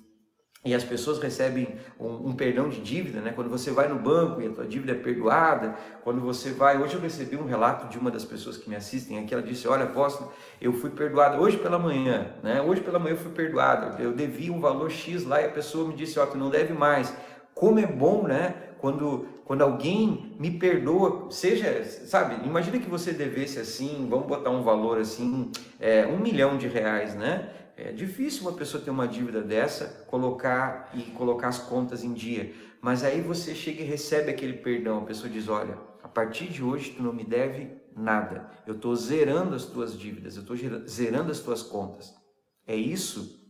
[0.65, 3.33] e as pessoas recebem um, um, perdão de dívida, né?
[3.35, 6.95] Quando você vai no banco e a tua dívida é perdoada, quando você vai, hoje
[6.95, 9.85] eu recebi um relato de uma das pessoas que me assistem aqui, ela disse, olha,
[9.85, 12.63] apóstolo, eu fui perdoada hoje pela manhã, né?
[12.63, 15.87] Hoje pela manhã eu fui perdoada, eu devia um valor X lá e a pessoa
[15.87, 17.15] me disse, ó, tu não deve mais.
[17.55, 18.55] Como é bom, né?
[18.79, 24.63] Quando quando alguém me perdoa, seja, sabe, imagina que você devesse assim, vamos botar um
[24.63, 27.51] valor assim, é, um milhão de reais, né?
[27.77, 32.55] É difícil uma pessoa ter uma dívida dessa, colocar e colocar as contas em dia.
[32.81, 36.63] Mas aí você chega e recebe aquele perdão, a pessoa diz, olha, a partir de
[36.63, 38.49] hoje tu não me deve nada.
[38.67, 40.57] Eu estou zerando as tuas dívidas, eu estou
[40.89, 42.15] zerando as tuas contas.
[42.67, 43.45] É isso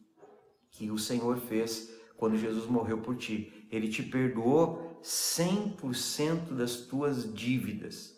[0.71, 3.67] que o Senhor fez quando Jesus morreu por ti.
[3.71, 8.17] Ele te perdoou 100% das tuas dívidas.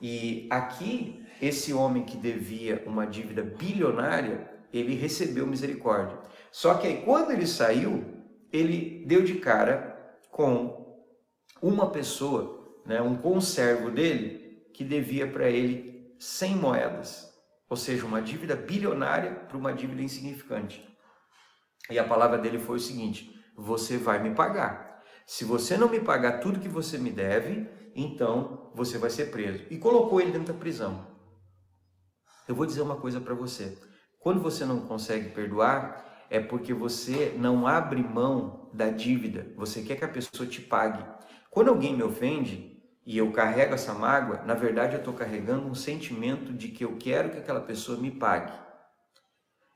[0.00, 6.18] E aqui, esse homem que devia uma dívida bilionária, ele recebeu misericórdia.
[6.50, 8.04] Só que aí, quando ele saiu,
[8.52, 11.02] ele deu de cara com
[11.62, 17.32] uma pessoa, né, um conservo dele, que devia para ele 100 moedas.
[17.70, 20.86] Ou seja, uma dívida bilionária para uma dívida insignificante.
[21.90, 24.93] E a palavra dele foi o seguinte: Você vai me pagar.
[25.26, 29.64] Se você não me pagar tudo que você me deve, então você vai ser preso.
[29.70, 31.06] E colocou ele dentro da prisão.
[32.46, 33.78] Eu vou dizer uma coisa para você.
[34.20, 39.52] Quando você não consegue perdoar, é porque você não abre mão da dívida.
[39.56, 41.04] Você quer que a pessoa te pague.
[41.50, 45.74] Quando alguém me ofende e eu carrego essa mágoa, na verdade eu estou carregando um
[45.74, 48.52] sentimento de que eu quero que aquela pessoa me pague.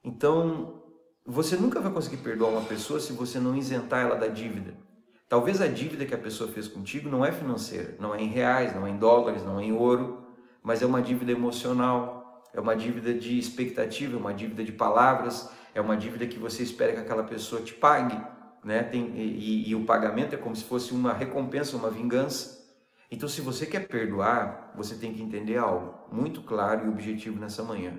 [0.02, 0.82] Então,
[1.26, 4.87] você nunca vai conseguir perdoar uma pessoa se você não isentar ela da dívida.
[5.28, 8.74] Talvez a dívida que a pessoa fez contigo não é financeira, não é em reais,
[8.74, 10.26] não é em dólares, não é em ouro,
[10.62, 15.50] mas é uma dívida emocional, é uma dívida de expectativa, é uma dívida de palavras,
[15.74, 18.18] é uma dívida que você espera que aquela pessoa te pague,
[18.64, 18.82] né?
[18.82, 22.66] Tem, e, e o pagamento é como se fosse uma recompensa, uma vingança.
[23.10, 27.62] Então, se você quer perdoar, você tem que entender algo muito claro e objetivo nessa
[27.62, 27.92] manhã.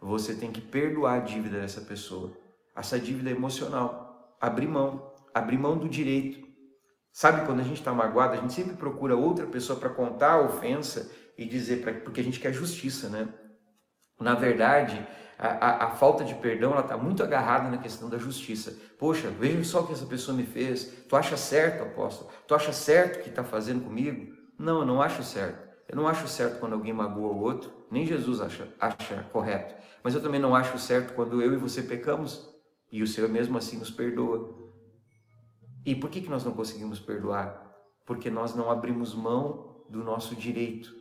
[0.00, 2.32] Você tem que perdoar a dívida dessa pessoa,
[2.76, 6.45] essa dívida emocional, abrir mão, abrir mão do direito
[7.16, 10.42] Sabe quando a gente está magoado, a gente sempre procura outra pessoa para contar a
[10.42, 13.26] ofensa e dizer, pra, porque a gente quer justiça, né?
[14.20, 15.02] Na verdade,
[15.38, 18.76] a, a, a falta de perdão ela está muito agarrada na questão da justiça.
[18.98, 20.92] Poxa, veja só o que essa pessoa me fez.
[21.08, 22.30] Tu acha certo, apóstolo?
[22.46, 24.36] Tu acha certo o que está fazendo comigo?
[24.58, 25.66] Não, eu não acho certo.
[25.88, 29.74] Eu não acho certo quando alguém magoa o outro, nem Jesus acha, acha correto.
[30.02, 32.46] Mas eu também não acho certo quando eu e você pecamos
[32.92, 34.65] e o Senhor mesmo assim nos perdoa.
[35.86, 37.64] E por que, que nós não conseguimos perdoar?
[38.04, 40.92] Porque nós não abrimos mão do nosso direito.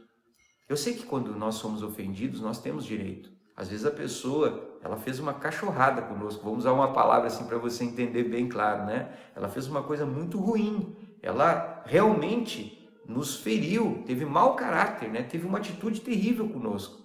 [0.69, 3.31] Eu sei que quando nós somos ofendidos, nós temos direito.
[3.57, 6.43] Às vezes a pessoa, ela fez uma cachorrada conosco.
[6.43, 9.11] Vamos usar uma palavra assim para você entender bem claro, né?
[9.35, 10.95] Ela fez uma coisa muito ruim.
[11.19, 15.23] Ela realmente nos feriu, teve mau caráter, né?
[15.23, 17.01] Teve uma atitude terrível conosco.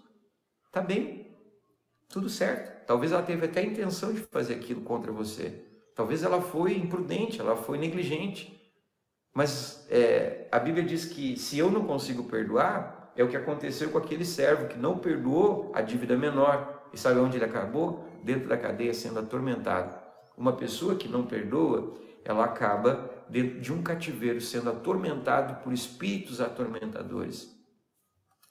[0.71, 1.35] Tá bem?
[2.11, 2.85] Tudo certo.
[2.87, 5.70] Talvez ela teve até a intenção de fazer aquilo contra você.
[6.01, 8.59] Talvez ela foi imprudente, ela foi negligente.
[9.35, 13.91] Mas é, a Bíblia diz que se eu não consigo perdoar, É o que aconteceu
[13.91, 16.89] com aquele servo que não perdoou a dívida menor.
[16.91, 18.09] E sabe onde ele acabou?
[18.25, 19.95] Dentro da cadeia sendo atormentado.
[20.39, 26.41] Uma pessoa que não perdoa, ela acaba dentro de um cativeiro sendo atormentado por espíritos
[26.41, 27.55] atormentadores.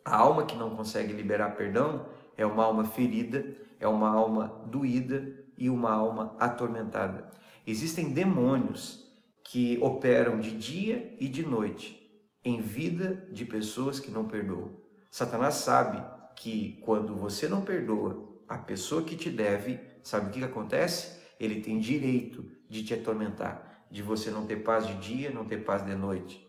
[0.05, 2.05] A alma que não consegue liberar perdão
[2.37, 3.43] é uma alma ferida,
[3.79, 7.38] é uma alma doída e uma alma atormentada.
[7.69, 9.07] Existem demônios
[9.43, 12.01] que operam de dia e de noite
[12.43, 14.75] em vida de pessoas que não perdoam.
[15.11, 16.03] Satanás sabe
[16.35, 21.21] que quando você não perdoa a pessoa que te deve, sabe o que, acontece?
[21.39, 25.63] Ele tem direito de te atormentar, de você não ter paz de dia, não ter
[25.63, 26.43] paz de noite.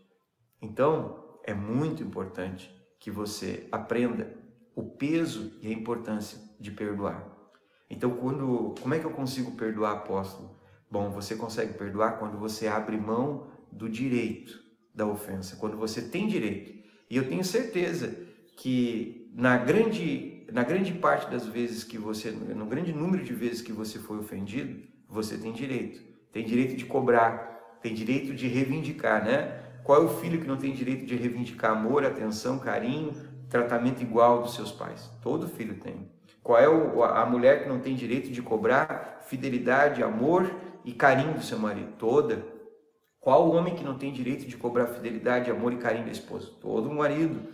[0.63, 4.35] Então, é muito importante que você aprenda
[4.75, 7.31] o peso e a importância de perdoar.
[7.91, 10.60] Então, quando, como é que eu consigo perdoar, apóstolo?
[10.91, 14.59] Bom, você consegue perdoar quando você abre mão do direito
[14.93, 16.73] da ofensa, quando você tem direito.
[17.09, 18.13] E eu tenho certeza
[18.57, 23.63] que na grande, na grande parte das vezes que você, no grande número de vezes
[23.63, 26.03] que você foi ofendido, você tem direito.
[26.33, 29.63] Tem direito de cobrar, tem direito de reivindicar, né?
[29.85, 33.13] Qual é o filho que não tem direito de reivindicar amor, atenção, carinho,
[33.49, 35.09] tratamento igual dos seus pais?
[35.23, 36.11] Todo filho tem.
[36.43, 36.67] Qual é
[37.13, 40.51] a mulher que não tem direito de cobrar fidelidade, amor
[40.85, 41.93] e carinho do seu marido?
[41.99, 42.45] Toda.
[43.21, 46.51] Qual homem que não tem direito de cobrar fidelidade, amor e carinho da esposa?
[46.61, 47.49] Todo marido.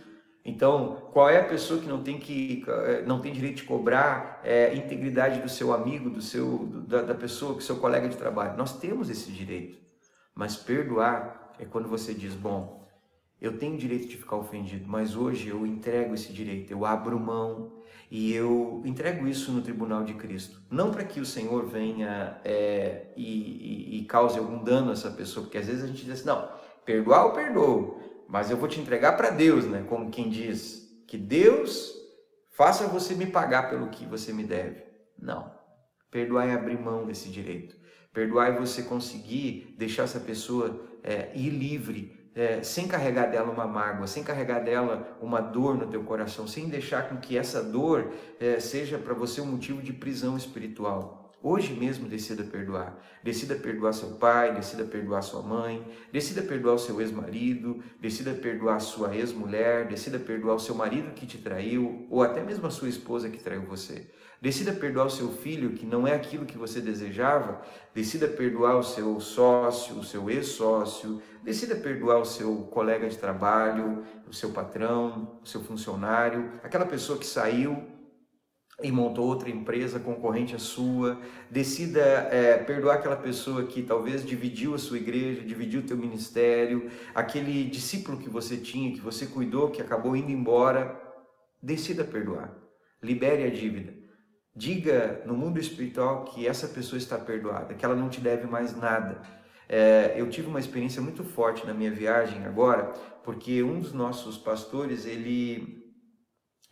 [0.45, 4.39] Então, qual é a pessoa que não tem que eh, não tem direito de cobrar
[4.45, 8.57] é, integridade do seu amigo, do seu da, da pessoa, do seu colega de trabalho?
[8.57, 9.77] Nós temos esse direito.
[10.33, 12.87] Mas perdoar é quando você diz, bom,
[13.41, 17.76] eu tenho direito de ficar ofendido, mas hoje eu entrego esse direito, eu abro mão,
[18.09, 20.61] e eu entrego isso no tribunal de Cristo.
[20.71, 25.11] Não para que o Senhor venha é, e, e, e, cause algum dano a essa
[25.11, 26.49] pessoa, porque às vezes a gente diz assim, não,
[26.85, 29.85] perdoar eu perdoo, mas eu vou te entregar para Deus, né?
[29.89, 31.93] Como quem diz, que Deus
[32.51, 34.83] faça você me pagar pelo que você me deve.
[35.19, 35.55] Não.
[36.09, 37.75] Perdoar é abrir mão desse direito.
[38.13, 43.65] Perdoar é você conseguir deixar essa pessoa é, ir livre é, sem carregar dela uma
[43.65, 48.13] mágoa, sem carregar dela uma dor no teu coração, sem deixar com que essa dor
[48.39, 51.33] é, seja para você um motivo de prisão espiritual.
[51.41, 52.95] Hoje mesmo decida perdoar.
[53.23, 58.79] Decida perdoar seu pai, decida perdoar sua mãe, decida perdoar o seu ex-marido, decida perdoar
[58.81, 62.89] sua ex-mulher, decida perdoar o seu marido que te traiu, ou até mesmo a sua
[62.89, 64.07] esposa que traiu você.
[64.39, 67.61] Decida perdoar o seu filho, que não é aquilo que você desejava.
[67.93, 71.21] Decida perdoar o seu sócio, o seu ex-sócio.
[71.43, 77.17] Decida perdoar o seu colega de trabalho, o seu patrão, o seu funcionário, aquela pessoa
[77.17, 77.97] que saiu
[78.83, 81.19] e montou outra empresa concorrente à sua.
[81.49, 86.91] Decida é, perdoar aquela pessoa que talvez dividiu a sua igreja, dividiu o teu ministério,
[87.15, 90.95] aquele discípulo que você tinha, que você cuidou, que acabou indo embora.
[91.59, 92.55] Decida perdoar.
[93.01, 94.06] Libere a dívida.
[94.57, 98.75] Diga no mundo espiritual que essa pessoa está perdoada, que ela não te deve mais
[98.75, 99.21] nada.
[99.69, 102.91] É, eu tive uma experiência muito forte na minha viagem agora,
[103.23, 105.85] porque um dos nossos pastores ele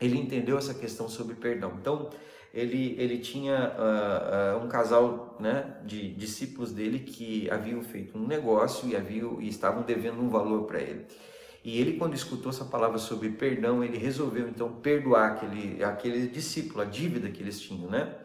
[0.02, 1.78] ele entendeu essa questão sobre perdão.
[1.80, 2.10] Então
[2.52, 8.26] ele ele tinha uh, uh, um casal né, de discípulos dele que haviam feito um
[8.26, 11.06] negócio e haviam e estavam devendo um valor para ele.
[11.66, 16.82] E ele, quando escutou essa palavra sobre perdão, ele resolveu então perdoar aquele, aquele discípulo,
[16.82, 18.20] a dívida que eles tinham, né?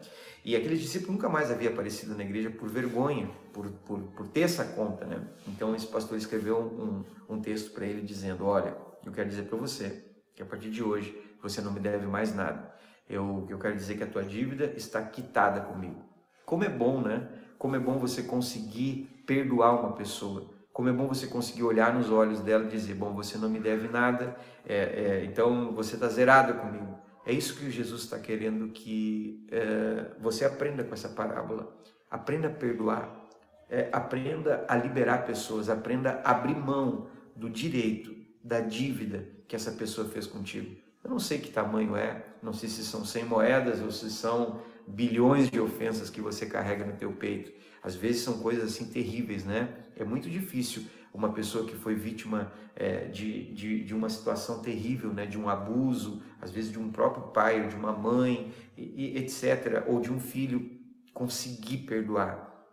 [0.45, 4.41] E aquele discípulo nunca mais havia aparecido na igreja por vergonha, por, por, por ter
[4.41, 5.27] essa conta, né?
[5.47, 9.57] Então esse pastor escreveu um, um texto para ele dizendo: Olha, eu quero dizer para
[9.57, 12.71] você que a partir de hoje você não me deve mais nada.
[13.09, 15.99] Eu, eu quero dizer que a tua dívida está quitada comigo.
[16.45, 17.27] Como é bom, né?
[17.57, 22.09] Como é bom você conseguir perdoar uma pessoa como é bom você conseguir olhar nos
[22.09, 26.07] olhos dela e dizer: Bom, você não me deve nada, é, é, então você está
[26.07, 26.99] zerada comigo.
[27.25, 31.75] É isso que Jesus está querendo que é, você aprenda com essa parábola.
[32.09, 33.29] Aprenda a perdoar,
[33.69, 39.71] é, aprenda a liberar pessoas, aprenda a abrir mão do direito, da dívida que essa
[39.71, 40.75] pessoa fez contigo.
[41.11, 44.61] Eu não sei que tamanho é, não sei se são 100 moedas ou se são
[44.87, 47.51] bilhões de ofensas que você carrega no teu peito.
[47.83, 49.75] Às vezes são coisas assim terríveis, né?
[49.97, 55.13] É muito difícil uma pessoa que foi vítima é, de, de, de, uma situação terrível,
[55.13, 55.25] né?
[55.25, 59.17] De um abuso, às vezes de um próprio pai ou de uma mãe, e, e,
[59.17, 59.83] etc.
[59.87, 60.79] Ou de um filho
[61.13, 62.65] conseguir perdoar.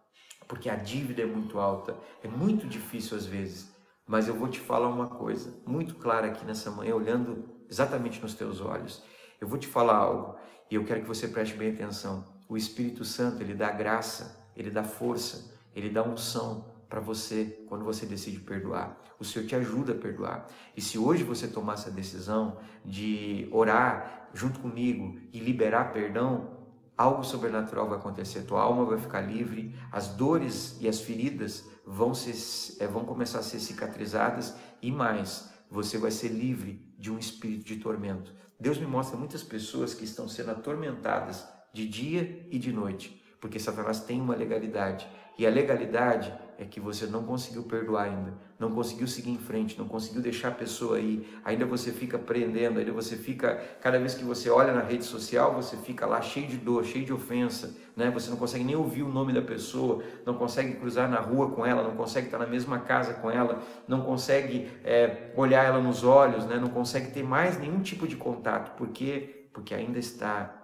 [0.47, 3.77] Porque a dívida é muito alta, é muito difícil às vezes.
[4.07, 8.35] Mas eu vou te falar uma coisa muito clara aqui nessa manhã, olhando exatamente nos
[8.35, 9.03] teus olhos.
[9.41, 10.37] Eu vou te falar algo
[10.71, 12.27] e eu quero que você preste bem atenção.
[12.49, 17.85] O Espírito Santo, ele dá graça ele dá força, ele dá unção para você quando
[17.85, 18.99] você decide perdoar.
[19.21, 20.47] O Senhor te ajuda a perdoar.
[20.77, 26.59] E se hoje você tomar essa decisão de orar junto comigo e liberar perdão,
[26.97, 28.43] algo sobrenatural vai acontecer.
[28.43, 33.39] Tua alma vai ficar livre, as dores e as feridas vão, ser, é, vão começar
[33.39, 38.33] a ser cicatrizadas e mais, você vai ser livre de um espírito de tormento.
[38.59, 43.59] Deus me mostra muitas pessoas que estão sendo atormentadas de dia e de noite, porque
[43.59, 45.07] Satanás tem uma legalidade.
[45.39, 49.79] E a legalidade é que você não conseguiu perdoar ainda, não conseguiu seguir em frente,
[49.79, 54.15] não conseguiu deixar a pessoa aí, ainda você fica prendendo, ainda você fica, cada vez
[54.15, 57.77] que você olha na rede social, você fica lá cheio de dor, cheio de ofensa,
[57.97, 58.11] né?
[58.11, 61.65] Você não consegue nem ouvir o nome da pessoa, não consegue cruzar na rua com
[61.65, 66.03] ela, não consegue estar na mesma casa com ela, não consegue é, olhar ela nos
[66.03, 66.59] olhos, né?
[66.59, 69.49] Não consegue ter mais nenhum tipo de contato, por quê?
[69.53, 70.55] Porque ainda está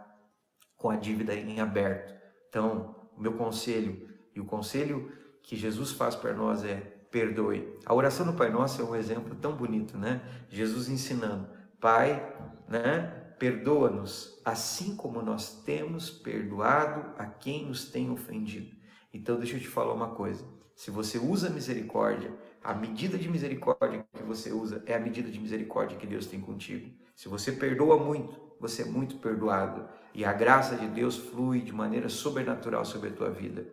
[0.77, 2.13] com a dívida em aberto.
[2.49, 7.79] Então, o meu conselho e o conselho que Jesus faz para nós é perdoe.
[7.87, 10.21] A oração do Pai Nosso é um exemplo tão bonito, né?
[10.49, 11.49] Jesus ensinando,
[11.81, 12.21] Pai,
[12.69, 13.23] né?
[13.39, 18.75] Perdoa-nos, assim como nós temos perdoado a quem nos tem ofendido.
[19.13, 20.45] Então, deixa eu te falar uma coisa.
[20.75, 22.35] Se você usa misericórdia,
[22.65, 26.41] a medida de misericórdia que você usa é a medida de misericórdia que Deus tem
[26.41, 26.91] contigo.
[27.15, 29.89] Se você perdoa muito, você é muito perdoado.
[30.13, 33.73] E a graça de Deus flui de maneira sobrenatural sobre a tua vida.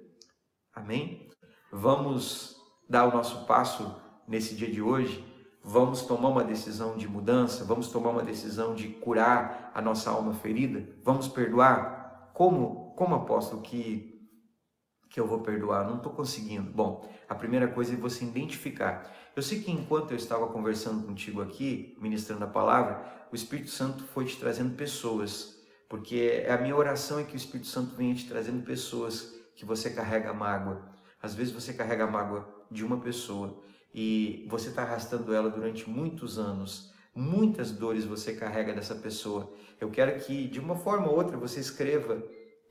[0.76, 1.28] Amém?
[1.72, 2.61] Vamos
[2.92, 3.96] dar o nosso passo
[4.28, 5.26] nesse dia de hoje?
[5.64, 7.64] Vamos tomar uma decisão de mudança?
[7.64, 10.86] Vamos tomar uma decisão de curar a nossa alma ferida?
[11.02, 12.32] Vamos perdoar?
[12.34, 14.30] Como, como apóstolo que,
[15.10, 15.88] que eu vou perdoar?
[15.88, 16.70] Não estou conseguindo.
[16.70, 19.10] Bom, a primeira coisa é você identificar.
[19.34, 24.04] Eu sei que enquanto eu estava conversando contigo aqui, ministrando a palavra, o Espírito Santo
[24.04, 28.28] foi te trazendo pessoas, porque a minha oração é que o Espírito Santo venha te
[28.28, 30.92] trazendo pessoas que você carrega mágoa.
[31.22, 33.62] Às vezes você carrega mágoa de uma pessoa
[33.94, 36.94] e você está arrastando ela durante muitos anos.
[37.14, 39.52] Muitas dores você carrega dessa pessoa.
[39.80, 42.24] Eu quero que, de uma forma ou outra, você escreva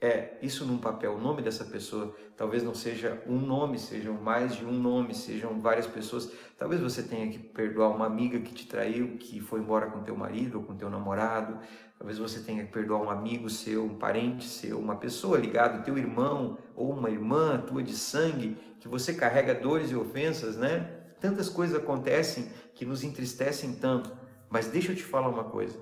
[0.03, 2.15] é, isso num papel, o nome dessa pessoa.
[2.35, 6.31] Talvez não seja um nome, sejam mais de um nome, sejam várias pessoas.
[6.57, 10.17] Talvez você tenha que perdoar uma amiga que te traiu, que foi embora com teu
[10.17, 11.59] marido ou com teu namorado.
[11.99, 15.95] Talvez você tenha que perdoar um amigo seu, um parente seu, uma pessoa ligada, teu
[15.95, 20.97] irmão ou uma irmã tua de sangue, que você carrega dores e ofensas, né?
[21.19, 24.11] Tantas coisas acontecem que nos entristecem tanto.
[24.49, 25.77] Mas deixa eu te falar uma coisa.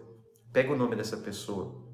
[0.52, 1.88] Pega o nome dessa pessoa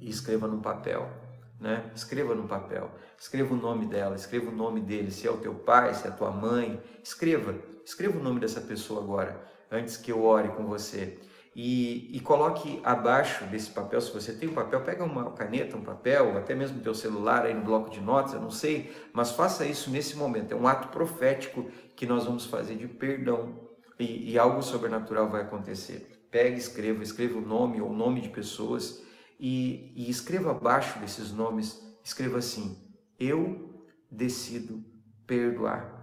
[0.00, 1.26] e escreva num papel,
[1.60, 1.90] né?
[1.94, 2.90] Escreva num papel.
[3.18, 6.10] Escreva o nome dela, escreva o nome dele, se é o teu pai, se é
[6.10, 6.80] a tua mãe.
[7.02, 7.54] Escreva,
[7.84, 9.40] escreva o nome dessa pessoa agora,
[9.70, 11.18] antes que eu ore com você
[11.60, 15.82] e, e, coloque abaixo desse papel, se você tem um papel, pega uma caneta, um
[15.82, 19.64] papel, até mesmo teu celular aí no bloco de notas, eu não sei, mas faça
[19.64, 20.52] isso nesse momento.
[20.52, 23.58] É um ato profético que nós vamos fazer de perdão
[23.98, 26.28] e, e algo sobrenatural vai acontecer.
[26.30, 29.02] Pegue, escreva, escreva o nome ou o nome de pessoas
[29.38, 32.76] e, e escreva abaixo desses nomes, escreva assim:
[33.18, 34.82] Eu decido
[35.26, 35.94] perdoar.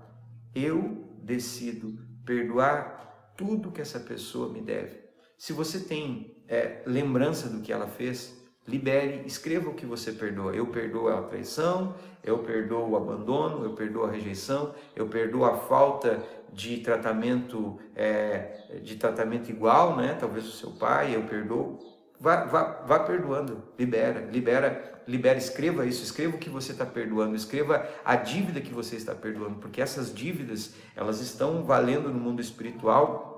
[0.54, 5.04] Eu decido perdoar tudo que essa pessoa me deve.
[5.38, 10.56] Se você tem é, lembrança do que ela fez, libere, escreva o que você perdoa.
[10.56, 15.58] Eu perdoo a traição, eu perdoo o abandono, eu perdoo a rejeição, eu perdoo a
[15.58, 20.16] falta de tratamento é, de tratamento igual, né?
[20.20, 21.78] Talvez o seu pai, eu perdoo.
[22.20, 27.36] Vá, vá, vá perdoando, libera, libera, libera, escreva isso, escreva o que você está perdoando,
[27.36, 32.42] escreva a dívida que você está perdoando, porque essas dívidas elas estão valendo no mundo
[32.42, 33.36] espiritual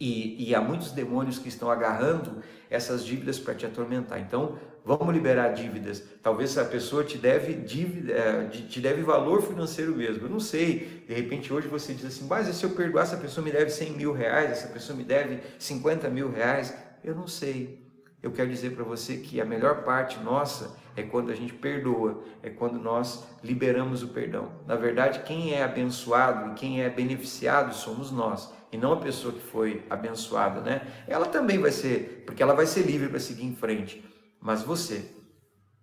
[0.00, 4.18] e, e há muitos demônios que estão agarrando essas dívidas para te atormentar.
[4.18, 6.02] Então, vamos liberar dívidas.
[6.20, 10.26] Talvez a pessoa te deve dívida, é, te deve valor financeiro mesmo.
[10.26, 11.04] Eu não sei.
[11.06, 13.92] De repente hoje você diz assim, mas se eu perdoar essa pessoa me deve 100
[13.92, 16.74] mil reais, essa pessoa me deve 50 mil reais.
[17.04, 17.81] Eu não sei.
[18.22, 22.22] Eu quero dizer para você que a melhor parte nossa é quando a gente perdoa,
[22.42, 24.52] é quando nós liberamos o perdão.
[24.66, 29.34] Na verdade, quem é abençoado e quem é beneficiado somos nós e não a pessoa
[29.34, 30.86] que foi abençoada, né?
[31.08, 34.04] Ela também vai ser, porque ela vai ser livre para seguir em frente.
[34.40, 35.10] Mas você,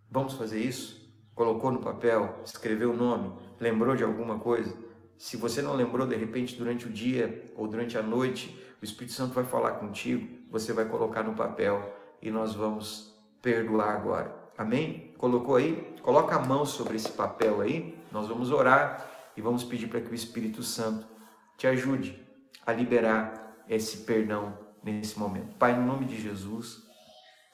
[0.10, 0.98] vamos fazer isso?
[1.36, 4.76] Colocou no papel, escreveu o nome, lembrou de alguma coisa?
[5.18, 9.14] Se você não lembrou, de repente, durante o dia ou durante a noite, o Espírito
[9.14, 14.36] Santo vai falar contigo, você vai colocar no papel e nós vamos perdoar agora.
[14.58, 15.14] Amém?
[15.18, 15.96] Colocou aí?
[16.02, 19.06] Coloca a mão sobre esse papel aí, nós vamos orar
[19.38, 21.08] e vamos pedir para que o Espírito Santo
[21.58, 22.22] te ajude
[22.66, 25.56] a liberar esse perdão nesse momento.
[25.56, 26.84] Pai, no nome de Jesus,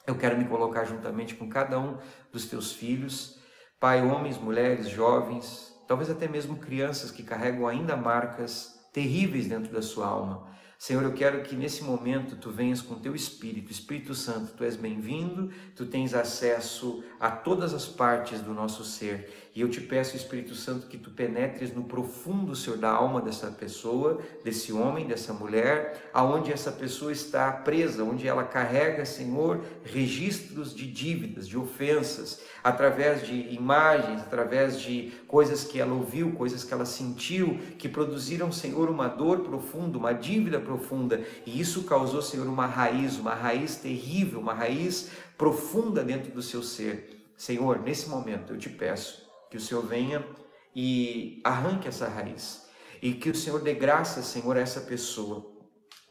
[0.06, 1.98] eu quero me colocar juntamente com cada um
[2.32, 3.40] dos teus filhos,
[3.78, 9.82] Pai, homens, mulheres, jovens, talvez até mesmo crianças que carregam ainda marcas terríveis dentro da
[9.82, 10.48] sua alma.
[10.78, 14.76] Senhor, eu quero que nesse momento tu venhas com teu Espírito, Espírito Santo, tu és
[14.76, 19.46] bem-vindo, tu tens acesso a todas as partes do nosso ser.
[19.56, 23.46] E eu te peço, Espírito Santo, que tu penetres no profundo, Senhor, da alma dessa
[23.50, 30.74] pessoa, desse homem, dessa mulher, aonde essa pessoa está presa, onde ela carrega, Senhor, registros
[30.74, 36.74] de dívidas, de ofensas, através de imagens, através de coisas que ela ouviu, coisas que
[36.74, 42.46] ela sentiu, que produziram, Senhor, uma dor profunda, uma dívida profunda, e isso causou, Senhor,
[42.46, 47.30] uma raiz, uma raiz terrível, uma raiz profunda dentro do seu ser.
[47.36, 50.26] Senhor, nesse momento eu te peço que o Senhor venha
[50.74, 52.66] e arranque essa raiz.
[53.00, 55.46] E que o Senhor dê graça, Senhor, a essa pessoa.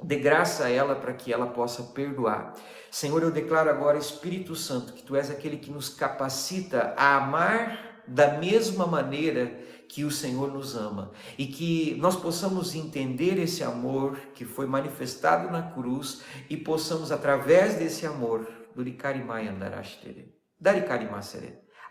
[0.01, 2.53] Dê graça a ela para que ela possa perdoar.
[2.91, 8.03] Senhor, eu declaro agora, Espírito Santo, que tu és aquele que nos capacita a amar
[8.07, 9.59] da mesma maneira
[9.89, 15.51] que o Senhor nos ama e que nós possamos entender esse amor que foi manifestado
[15.51, 18.47] na cruz e possamos, através desse amor,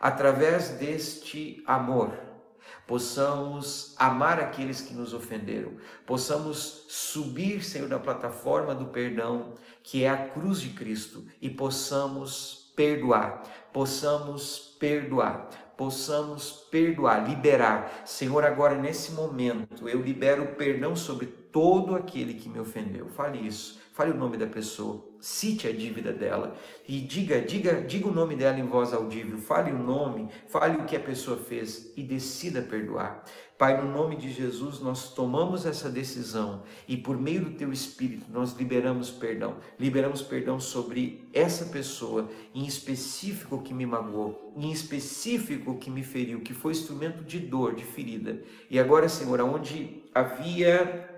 [0.00, 2.12] através deste amor,
[2.86, 5.76] possamos amar aqueles que nos ofenderam,
[6.06, 12.72] possamos subir, Senhor, na plataforma do perdão, que é a cruz de Cristo, e possamos
[12.76, 13.42] perdoar,
[13.72, 18.02] possamos perdoar, possamos perdoar, liberar.
[18.04, 23.06] Senhor, agora nesse momento, eu libero perdão sobre todo aquele que me ofendeu.
[23.06, 26.54] Fale isso, fale o nome da pessoa cite a dívida dela
[26.86, 30.84] e diga, diga, diga o nome dela em voz audível, fale o nome, fale o
[30.84, 33.24] que a pessoa fez e decida perdoar.
[33.56, 38.26] Pai, no nome de Jesus, nós tomamos essa decisão e por meio do teu espírito
[38.30, 39.56] nós liberamos perdão.
[39.78, 46.40] Liberamos perdão sobre essa pessoa em específico que me magoou, em específico que me feriu,
[46.40, 48.42] que foi instrumento de dor, de ferida.
[48.68, 51.13] E agora, Senhor, onde havia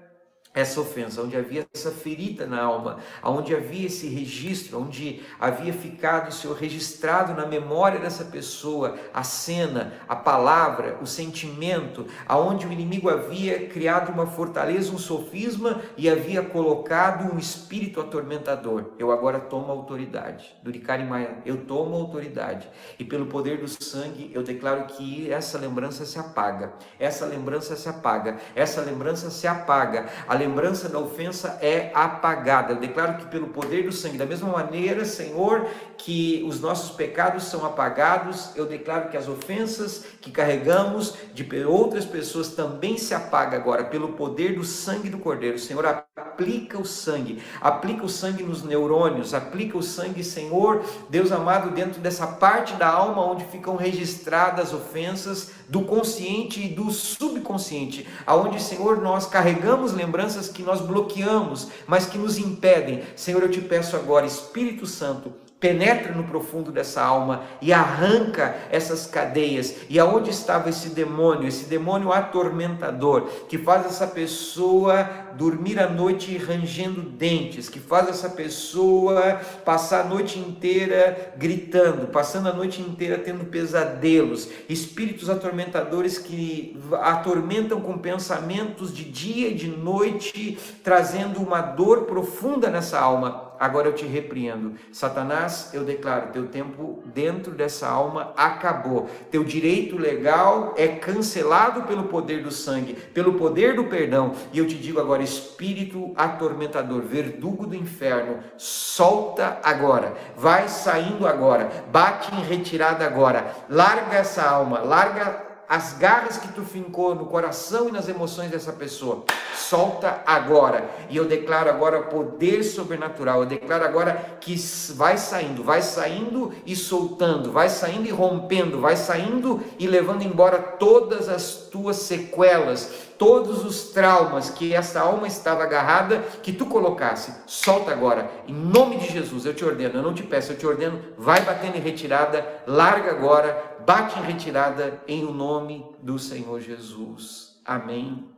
[0.57, 6.33] essa ofensa, onde havia essa ferida na alma, onde havia esse registro, onde havia ficado,
[6.33, 13.11] Senhor, registrado na memória dessa pessoa a cena, a palavra, o sentimento, aonde o inimigo
[13.11, 18.93] havia criado uma fortaleza, um sofisma e havia colocado um espírito atormentador.
[18.99, 20.57] Eu agora tomo autoridade.
[20.63, 22.67] Duricari Maia, eu tomo autoridade
[22.99, 26.73] e pelo poder do sangue eu declaro que essa lembrança se apaga.
[26.99, 28.39] Essa lembrança se apaga.
[28.55, 30.07] Essa lembrança se apaga.
[30.27, 32.73] A lembrança da ofensa é apagada.
[32.73, 35.67] Eu declaro que pelo poder do sangue, da mesma maneira, Senhor,
[35.99, 42.05] que os nossos pecados são apagados, eu declaro que as ofensas que carregamos de outras
[42.05, 45.59] pessoas também se apagam agora pelo poder do sangue do Cordeiro.
[45.59, 46.06] Senhor,
[46.37, 51.99] aplica o sangue, aplica o sangue nos neurônios, aplica o sangue, Senhor, Deus amado, dentro
[51.99, 58.63] dessa parte da alma onde ficam registradas as ofensas do consciente e do subconsciente, aonde,
[58.63, 63.03] Senhor, nós carregamos lembranças que nós bloqueamos, mas que nos impedem.
[63.15, 69.07] Senhor, eu te peço agora, Espírito Santo, penetra no profundo dessa alma e arranca essas
[69.07, 69.75] cadeias.
[69.89, 76.37] E aonde estava esse demônio, esse demônio atormentador, que faz essa pessoa dormir a noite
[76.37, 83.19] rangendo dentes, que faz essa pessoa passar a noite inteira gritando, passando a noite inteira
[83.19, 91.61] tendo pesadelos, espíritos atormentadores que atormentam com pensamentos de dia e de noite, trazendo uma
[91.63, 94.75] dor profunda nessa alma agora eu te repreendo.
[94.93, 99.09] Satanás, eu declaro, teu tempo dentro dessa alma acabou.
[99.31, 104.33] Teu direito legal é cancelado pelo poder do sangue, pelo poder do perdão.
[104.53, 110.15] E eu te digo agora, espírito atormentador, verdugo do inferno, solta agora.
[110.37, 111.71] Vai saindo agora.
[111.91, 113.55] Bate em retirada agora.
[113.69, 118.73] Larga essa alma, larga as garras que tu fincou no coração e nas emoções dessa
[118.73, 119.25] pessoa.
[119.55, 120.89] Solta agora.
[121.11, 123.41] E eu declaro agora poder sobrenatural.
[123.41, 124.55] Eu declaro agora que
[124.95, 130.59] vai saindo, vai saindo e soltando, vai saindo e rompendo, vai saindo e levando embora
[130.59, 137.35] todas as tuas sequelas, todos os traumas que essa alma estava agarrada, que tu colocasse,
[137.47, 140.67] solta agora, em nome de Jesus, eu te ordeno, eu não te peço, eu te
[140.67, 146.61] ordeno, vai batendo em retirada, larga agora, bate em retirada, em o nome do Senhor
[146.61, 147.61] Jesus.
[147.65, 148.29] Amém,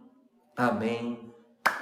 [0.57, 1.33] amém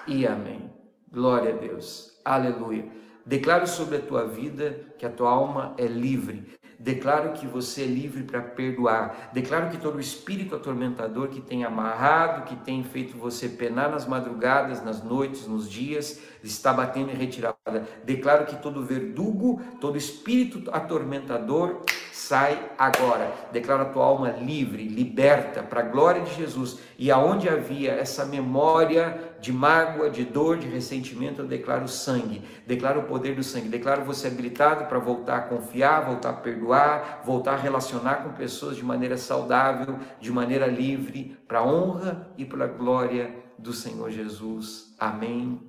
[0.06, 0.70] e amém.
[1.10, 2.90] Glória a Deus, aleluia.
[3.24, 6.56] Declaro sobre a tua vida que a tua alma é livre.
[6.78, 9.30] Declaro que você é livre para perdoar.
[9.32, 14.84] Declaro que todo espírito atormentador que tem amarrado, que tem feito você penar nas madrugadas,
[14.84, 17.56] nas noites, nos dias, está batendo em retirada.
[18.04, 23.32] Declaro que todo verdugo, todo espírito atormentador sai agora.
[23.52, 26.78] Declara a tua alma livre, liberta para a glória de Jesus.
[26.98, 33.00] E aonde havia essa memória de mágoa, de dor, de ressentimento, eu declaro sangue, declaro
[33.00, 37.54] o poder do sangue, declaro você habilitado para voltar a confiar, voltar a perdoar, voltar
[37.54, 42.64] a relacionar com pessoas de maneira saudável, de maneira livre, para a honra e para
[42.64, 44.94] a glória do Senhor Jesus.
[44.98, 45.60] Amém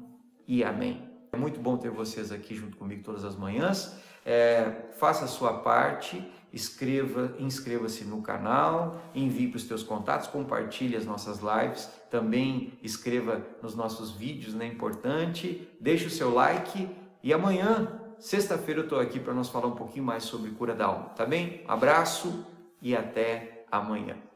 [0.48, 1.08] e amém.
[1.32, 3.96] É muito bom ter vocês aqui junto comigo todas as manhãs.
[4.26, 6.22] É, faça a sua parte,
[6.54, 13.76] inscreva-se no canal, envie para os teus contatos, compartilhe as nossas lives, também escreva nos
[13.76, 14.66] nossos vídeos, né?
[14.66, 15.68] Importante.
[15.80, 16.90] Deixe o seu like
[17.24, 20.86] e amanhã, sexta-feira, eu estou aqui para nós falar um pouquinho mais sobre cura da
[20.86, 21.64] alma, tá bem?
[21.68, 22.46] Abraço
[22.82, 24.27] e até amanhã.